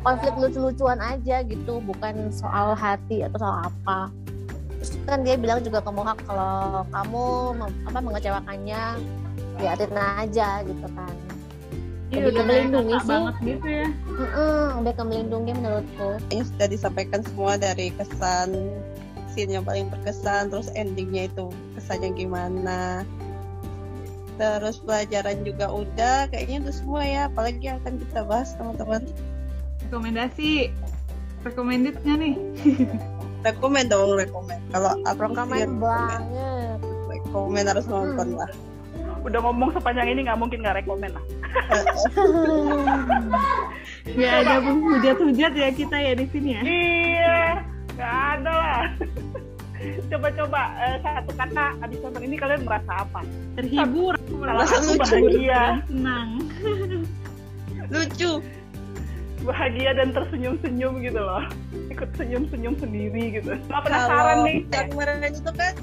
konflik 0.01 0.35
lucu-lucuan 0.39 0.99
aja 1.03 1.45
gitu, 1.45 1.83
bukan 1.85 2.31
soal 2.33 2.73
hati 2.73 3.27
atau 3.27 3.37
soal 3.43 3.57
apa. 3.69 4.09
Terus 4.81 4.91
kan 5.05 5.21
dia 5.27 5.37
bilang 5.37 5.61
juga 5.61 5.83
ke 5.83 5.91
Mohak 5.91 6.19
kalau 6.25 6.87
kamu 6.89 7.25
apa 7.91 7.99
mengecewakannya 8.01 8.83
liatin 9.61 9.93
aja 9.99 10.49
gitu 10.65 10.87
kan. 10.95 11.15
Iya, 12.07 12.21
Lebih 12.21 12.29
ke 12.29 12.31
udah 12.31 12.45
kayak 12.45 12.49
melindungi 12.69 12.95
sih. 12.95 13.09
banget 13.09 13.35
gitu 13.43 13.67
ya. 13.67 13.89
Mm-mm, 14.07 14.63
lebih 14.79 14.93
ke 14.93 15.03
melindungi 15.03 15.53
menurutku. 15.55 16.09
Yang 16.29 16.45
sudah 16.47 16.69
disampaikan 16.69 17.21
semua 17.23 17.53
dari 17.57 17.87
kesan 17.91 18.49
scene 19.27 19.51
yang 19.51 19.65
paling 19.65 19.89
berkesan, 19.89 20.47
terus 20.47 20.69
endingnya 20.73 21.27
itu 21.27 21.47
kesannya 21.75 22.13
gimana. 22.13 23.03
Terus 24.35 24.79
pelajaran 24.79 25.43
juga 25.43 25.67
udah, 25.69 26.27
kayaknya 26.29 26.63
udah 26.63 26.75
semua 26.75 27.03
ya. 27.03 27.21
Apalagi 27.27 27.63
yang 27.65 27.79
akan 27.81 27.99
kita 27.99 28.21
bahas 28.23 28.55
teman-teman. 28.55 29.03
Rekomendasi. 29.81 30.71
Recommended 31.43 31.95
nggak 32.01 32.17
nih? 32.17 32.35
Rekomen 33.45 33.85
dong, 33.87 34.17
rekomen. 34.17 34.57
Kalau 34.71 34.97
sih 34.97 35.13
Rekomen 35.37 35.69
banget. 35.77 36.79
rekomen 37.07 37.65
harus 37.65 37.85
nonton 37.85 38.29
lah. 38.35 38.51
udah 39.21 39.41
ngomong 39.41 39.73
sepanjang 39.73 40.05
ini 40.07 40.21
nggak 40.23 40.37
mungkin 40.37 40.61
nggak 40.61 40.77
rekomen 40.79 41.09
lah 41.11 41.25
Nggak 44.07 44.35
ada 44.41 44.55
hujat-hujat 44.61 45.53
ya 45.53 45.69
kita 45.71 45.97
ya 45.97 46.13
di 46.15 46.27
sini 46.29 46.51
ya. 46.53 46.63
iya 46.63 47.41
nggak 47.95 48.15
ada 48.35 48.53
lah. 48.53 48.83
Coba-coba 50.11 50.61
eh, 50.81 50.97
satu 50.99 51.31
kata 51.35 51.65
habis 51.79 51.99
nonton 52.01 52.23
ini 52.23 52.37
kalian 52.37 52.65
merasa 52.65 53.05
apa? 53.05 53.21
Terhibur, 53.55 54.15
kalau 54.17 54.41
Merasa 54.41 54.77
bahagia. 54.97 55.63
senang. 55.85 56.29
Lucu. 57.93 58.41
bahagia 59.45 59.93
dan 59.93 60.09
tersenyum-senyum 60.09 61.05
gitu 61.05 61.21
loh. 61.21 61.45
Ikut 61.93 62.09
senyum-senyum 62.17 62.81
sendiri 62.81 63.37
gitu. 63.37 63.53
Nggak 63.69 63.83
penasaran 63.85 64.25
Kalau 64.41 64.47
nih. 64.49 64.57
yang 64.65 64.87
kemarin 64.89 65.19
itu 65.23 65.51
kan 65.53 65.75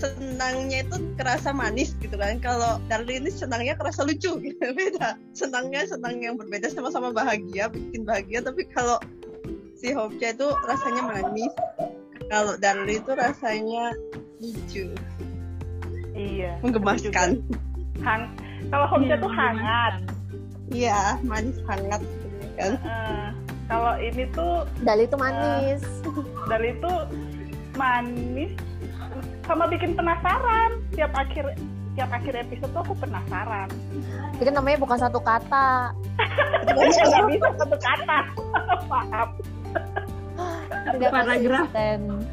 senangnya 0.00 0.80
itu 0.82 0.96
kerasa 1.20 1.52
manis 1.52 1.92
gitu 2.00 2.16
kan. 2.16 2.40
Kalau 2.40 2.80
Darli 2.88 3.20
ini 3.20 3.28
senangnya 3.28 3.76
kerasa 3.76 4.02
lucu 4.08 4.40
gitu. 4.40 4.64
Beda. 4.78 5.20
Senangnya 5.36 5.84
senang 5.84 6.18
yang 6.24 6.40
berbeda 6.40 6.72
sama-sama 6.72 7.12
bahagia, 7.12 7.68
bikin 7.68 8.08
bahagia. 8.08 8.40
Tapi 8.40 8.64
kalau 8.72 8.96
si 9.76 9.92
Hopja 9.92 10.32
itu 10.32 10.48
rasanya 10.64 11.02
manis. 11.04 11.52
Kalau 12.30 12.54
Darli 12.56 13.02
itu 13.02 13.10
rasanya 13.12 13.90
lucu, 14.38 14.86
iya 16.14 16.54
menggemaskan. 16.62 17.42
Hang 18.00 18.32
kalau 18.70 18.86
Homja 18.86 19.18
tuh 19.18 19.28
hangat 19.28 19.98
Iya, 20.70 21.18
manis 21.26 21.58
hangat 21.66 21.98
gitu 21.98 22.46
kan. 22.54 22.72
Eh, 22.78 23.28
kalau 23.66 23.98
ini 23.98 24.30
tuh 24.30 24.62
Dali 24.86 25.10
itu 25.10 25.16
manis. 25.18 25.82
dari 26.46 26.78
itu 26.78 26.92
manis 27.74 28.54
sama 29.50 29.66
bikin 29.66 29.98
penasaran. 29.98 30.78
Tiap 30.94 31.10
akhir 31.10 31.58
tiap 31.98 32.10
akhir 32.14 32.46
episode 32.46 32.70
tuh 32.70 32.82
aku 32.86 32.94
penasaran. 33.02 33.66
Itu 34.38 34.46
kan 34.46 34.54
namanya 34.54 34.78
bukan 34.78 34.98
satu 35.02 35.18
kata. 35.18 35.90
nggak 36.70 37.24
bisa 37.34 37.48
satu 37.58 37.76
kata. 37.82 38.18
Maaf. 38.90 39.30
Tidak 40.94 41.10
paragraf. 41.10 41.66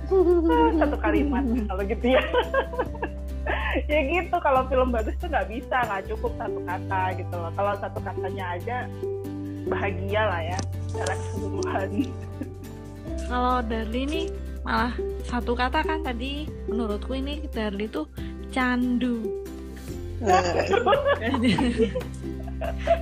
satu 0.79 0.97
kalimat 1.01 1.43
kalau 1.65 1.83
gitu 1.89 2.05
ya. 2.05 2.21
Ya 3.89 3.99
gitu 4.09 4.35
kalau 4.41 4.69
film 4.69 4.93
bagus 4.93 5.17
tuh 5.17 5.29
nggak 5.29 5.49
bisa 5.49 5.77
nggak 5.89 6.05
cukup 6.13 6.31
satu 6.37 6.59
kata 6.61 7.01
gitu 7.17 7.33
loh. 7.33 7.51
Kalau 7.57 7.73
satu 7.81 7.99
katanya 8.05 8.45
aja 8.53 8.77
bahagia 9.67 10.21
lah 10.21 10.41
ya 10.53 10.59
secara 10.85 11.13
keseluruhan. 11.17 11.89
Kalau 13.27 13.59
Darli 13.65 14.01
ini 14.07 14.21
malah 14.67 14.91
satu 15.23 15.55
kata 15.55 15.79
kan 15.79 16.03
tadi 16.03 16.43
menurutku 16.67 17.15
ini 17.15 17.47
Darli 17.47 17.87
tuh 17.87 18.03
candu. 18.51 19.23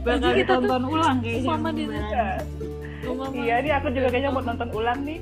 Bakal 0.06 0.32
Kita 0.38 0.62
tuh 0.62 0.78
ulang 0.78 1.26
kayaknya. 1.26 1.48
sama 1.48 1.70
di 1.74 1.90
iya 3.38 3.56
nih 3.62 3.72
aku 3.78 3.88
juga 3.94 4.08
kayaknya 4.14 4.32
mau 4.34 4.44
nonton 4.44 4.70
ulang 4.74 5.00
nih 5.06 5.22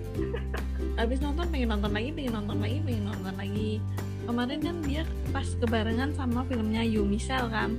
Abis 0.94 1.20
nonton 1.26 1.50
pengen 1.50 1.74
nonton 1.74 1.90
lagi, 1.90 2.10
pengen 2.14 2.34
nonton 2.38 2.58
lagi, 2.62 2.78
pengen 2.86 3.04
nonton 3.10 3.34
lagi. 3.34 3.72
Kemarin 4.30 4.60
kan 4.62 4.76
dia 4.86 5.04
pas 5.34 5.48
kebarengan 5.58 6.14
sama 6.14 6.46
filmnya 6.46 6.86
Yumi 6.86 7.18
Cell 7.18 7.50
kan. 7.50 7.74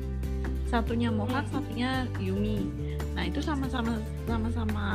Satunya 0.66 1.14
Mohak, 1.14 1.46
satunya 1.54 2.10
Yumi. 2.18 2.66
Nah 3.14 3.30
itu 3.30 3.38
sama-sama 3.38 4.02
sama-sama 4.26 4.86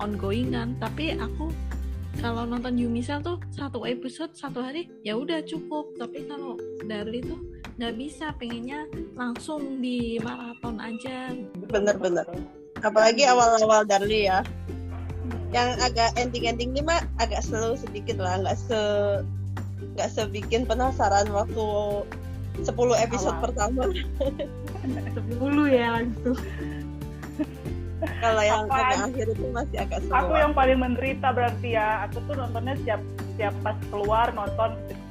ongoing 0.00 0.56
kan. 0.56 0.72
Tapi 0.80 1.20
aku 1.20 1.52
kalau 2.18 2.42
nonton 2.42 2.74
Yumi 2.74 2.98
Cell 2.98 3.22
tuh 3.22 3.38
satu 3.54 3.86
episode 3.86 4.34
satu 4.34 4.58
hari 4.58 4.90
ya 5.06 5.14
udah 5.14 5.46
cukup. 5.46 5.94
Tapi 5.94 6.26
kalau 6.26 6.58
Darli 6.82 7.22
tuh 7.22 7.38
nggak 7.78 7.94
bisa, 7.94 8.34
pengennya 8.34 8.90
langsung 9.14 9.78
di 9.78 10.18
maraton 10.18 10.82
aja. 10.82 11.30
bener-bener. 11.70 12.26
Apalagi 12.82 13.22
awal-awal 13.30 13.86
Darli 13.86 14.26
ya. 14.26 14.42
Yang 15.54 15.70
agak 15.82 16.10
ending-ending 16.18 16.74
ini 16.74 16.82
mah 16.82 17.02
agak 17.22 17.42
slow 17.46 17.78
sedikit 17.78 18.18
lah, 18.18 18.42
nggak 18.42 18.58
se 18.58 18.80
nggak 19.96 20.10
sebikin 20.10 20.68
penasaran 20.68 21.26
waktu 21.32 21.66
10 22.60 22.74
episode 23.06 23.36
Awal. 23.38 23.44
pertama. 23.48 23.82
10 25.16 25.70
ya 25.70 25.86
langsung. 25.98 26.38
Kalau 28.00 28.42
yang 28.42 28.64
Apa 28.64 28.74
agak 28.74 28.88
aja? 28.88 29.04
akhir 29.12 29.26
itu 29.28 29.44
masih 29.52 29.76
agak 29.76 30.00
slow. 30.08 30.16
aku 30.16 30.32
yang 30.40 30.52
paling 30.56 30.78
menderita 30.80 31.28
berarti 31.36 31.68
ya. 31.76 31.88
Aku 32.08 32.16
tuh 32.24 32.34
nontonnya 32.36 32.74
setiap 32.80 33.00
setiap 33.34 33.54
pas 33.60 33.76
keluar 33.92 34.26
nonton 34.32 34.70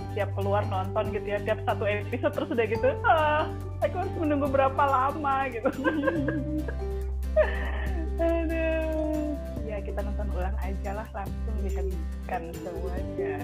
setiap 0.10 0.30
keluar 0.34 0.64
nonton 0.66 1.04
gitu 1.14 1.28
ya. 1.30 1.40
Tiap 1.46 1.60
satu 1.70 1.84
episode 1.86 2.34
terus 2.34 2.50
udah 2.50 2.66
gitu 2.66 2.88
ah 3.06 3.46
aku 3.80 3.96
harus 3.96 4.14
menunggu 4.18 4.48
berapa 4.50 4.84
lama 4.84 5.36
gitu. 5.54 5.70
Aduh. 8.20 9.38
Ya 9.64 9.78
kita 9.80 10.00
nonton 10.02 10.28
ulang 10.36 10.58
aja 10.60 10.90
lah 10.98 11.08
langsung 11.14 11.56
dihabiskan 11.64 12.42
semuanya. 12.58 13.38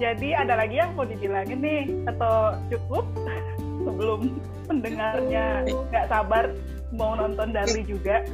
Jadi 0.00 0.32
ada 0.32 0.56
lagi 0.56 0.80
yang 0.80 0.96
mau 0.96 1.04
dibilangin 1.04 1.60
nih? 1.60 1.84
Atau 2.08 2.56
cukup? 2.72 3.04
Sebelum 3.84 4.20
pendengarnya 4.68 5.64
nggak 5.64 6.06
sabar 6.08 6.52
mau 6.94 7.14
nonton 7.14 7.54
Darli 7.54 7.82
juga 7.86 8.26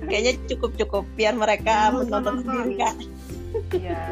Kayaknya 0.00 0.32
cukup-cukup 0.48 1.04
biar 1.12 1.36
mereka 1.36 1.92
Nonton, 1.92 2.08
menonton 2.08 2.34
nonton. 2.40 2.44
sendiri 2.48 2.72
kak. 2.80 2.94
Iya. 3.76 4.04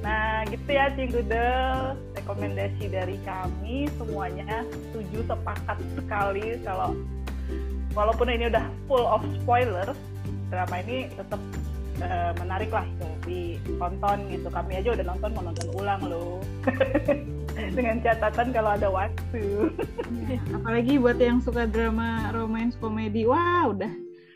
Nah, 0.00 0.44
gitu 0.48 0.68
ya 0.72 0.84
Cinggudel. 0.96 1.76
Rekomendasi 2.16 2.84
dari 2.88 3.16
kami 3.20 3.92
semuanya 4.00 4.64
setuju 4.72 5.28
sepakat 5.28 5.76
sekali 5.92 6.56
kalau 6.64 6.96
walaupun 7.92 8.32
ini 8.32 8.48
udah 8.48 8.64
full 8.88 9.04
of 9.04 9.20
spoiler, 9.44 9.92
drama 10.48 10.76
ini 10.88 11.12
tetap 11.12 11.40
eh, 12.00 12.32
menarik 12.40 12.72
lah 12.72 12.88
ditonton 13.28 14.18
gitu. 14.32 14.48
Kami 14.48 14.72
aja 14.80 14.88
udah 14.96 15.04
nonton 15.04 15.30
mau 15.36 15.44
nonton 15.44 15.68
ulang 15.76 16.00
loh. 16.08 16.40
Dengan 17.74 17.98
catatan 18.00 18.54
kalau 18.54 18.70
ada 18.78 18.88
waktu. 18.88 19.74
Apalagi 20.56 20.96
buat 21.02 21.18
yang 21.18 21.42
suka 21.42 21.66
drama 21.66 22.30
romance 22.30 22.78
komedi. 22.78 23.26
Wah, 23.26 23.68
udah 23.74 23.92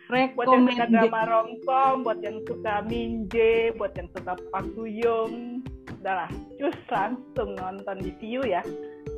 Buat 0.08 0.48
yang 0.48 0.64
suka 0.72 0.86
drama 0.88 1.20
romcom, 1.28 1.94
buat 2.00 2.20
yang 2.24 2.40
suka 2.48 2.80
Minje, 2.88 3.76
buat 3.76 3.92
yang 3.92 4.08
suka 4.16 4.40
Pak 4.40 4.64
Suyung, 4.72 5.60
udahlah, 6.00 6.32
cus 6.56 6.78
langsung 6.88 7.52
nonton 7.60 8.00
di 8.00 8.16
View 8.16 8.40
ya. 8.40 8.64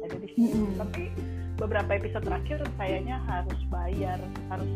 Ada 0.03 0.19
di 0.19 0.35
View. 0.35 0.51
Mm-mm. 0.51 0.83
Tapi 0.83 1.15
beberapa 1.63 1.95
episode 1.95 2.27
terakhir 2.27 2.67
kayaknya 2.75 3.23
harus 3.23 3.61
bayar, 3.71 4.19
harus 4.51 4.73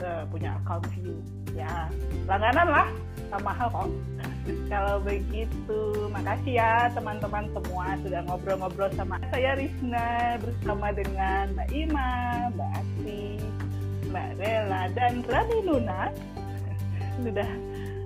eh, 0.00 0.24
punya 0.32 0.56
account 0.64 0.88
View. 0.96 1.20
Ya 1.56 1.88
langganan 2.26 2.68
lah 2.68 2.88
sama 3.28 3.52
hal 3.52 3.68
kok 3.68 3.88
kalau 4.72 4.96
begitu 5.04 5.80
makasih 6.08 6.60
ya 6.60 6.88
teman-teman 6.96 7.44
semua 7.52 7.96
sudah 8.00 8.20
ngobrol-ngobrol 8.24 8.90
sama 8.96 9.20
saya 9.28 9.56
Rizna 9.60 10.40
bersama 10.40 10.92
dengan 10.96 11.52
Mbak 11.52 11.68
Ima, 11.76 12.12
Mbak 12.56 12.70
Asti, 12.80 13.24
Mbak 14.08 14.28
Rela 14.40 14.82
dan 14.96 15.20
Rani 15.28 15.58
Luna 15.68 16.08
sudah 17.24 17.48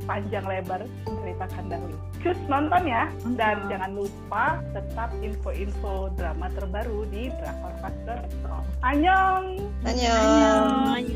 panjang 0.06 0.44
lebar 0.46 0.82
menceritakan 1.06 1.64
Dahlia. 1.70 1.98
Cus 2.22 2.38
nonton 2.46 2.82
ya 2.86 3.10
dan 3.34 3.66
jangan 3.66 3.98
lupa 3.98 4.62
tetap 4.70 5.10
info-info 5.22 6.14
drama 6.14 6.46
terbaru 6.54 7.02
di 7.10 7.34
drakorpas.com. 7.34 8.62
Annyeong. 8.82 9.58
Annyeong. 9.82 11.06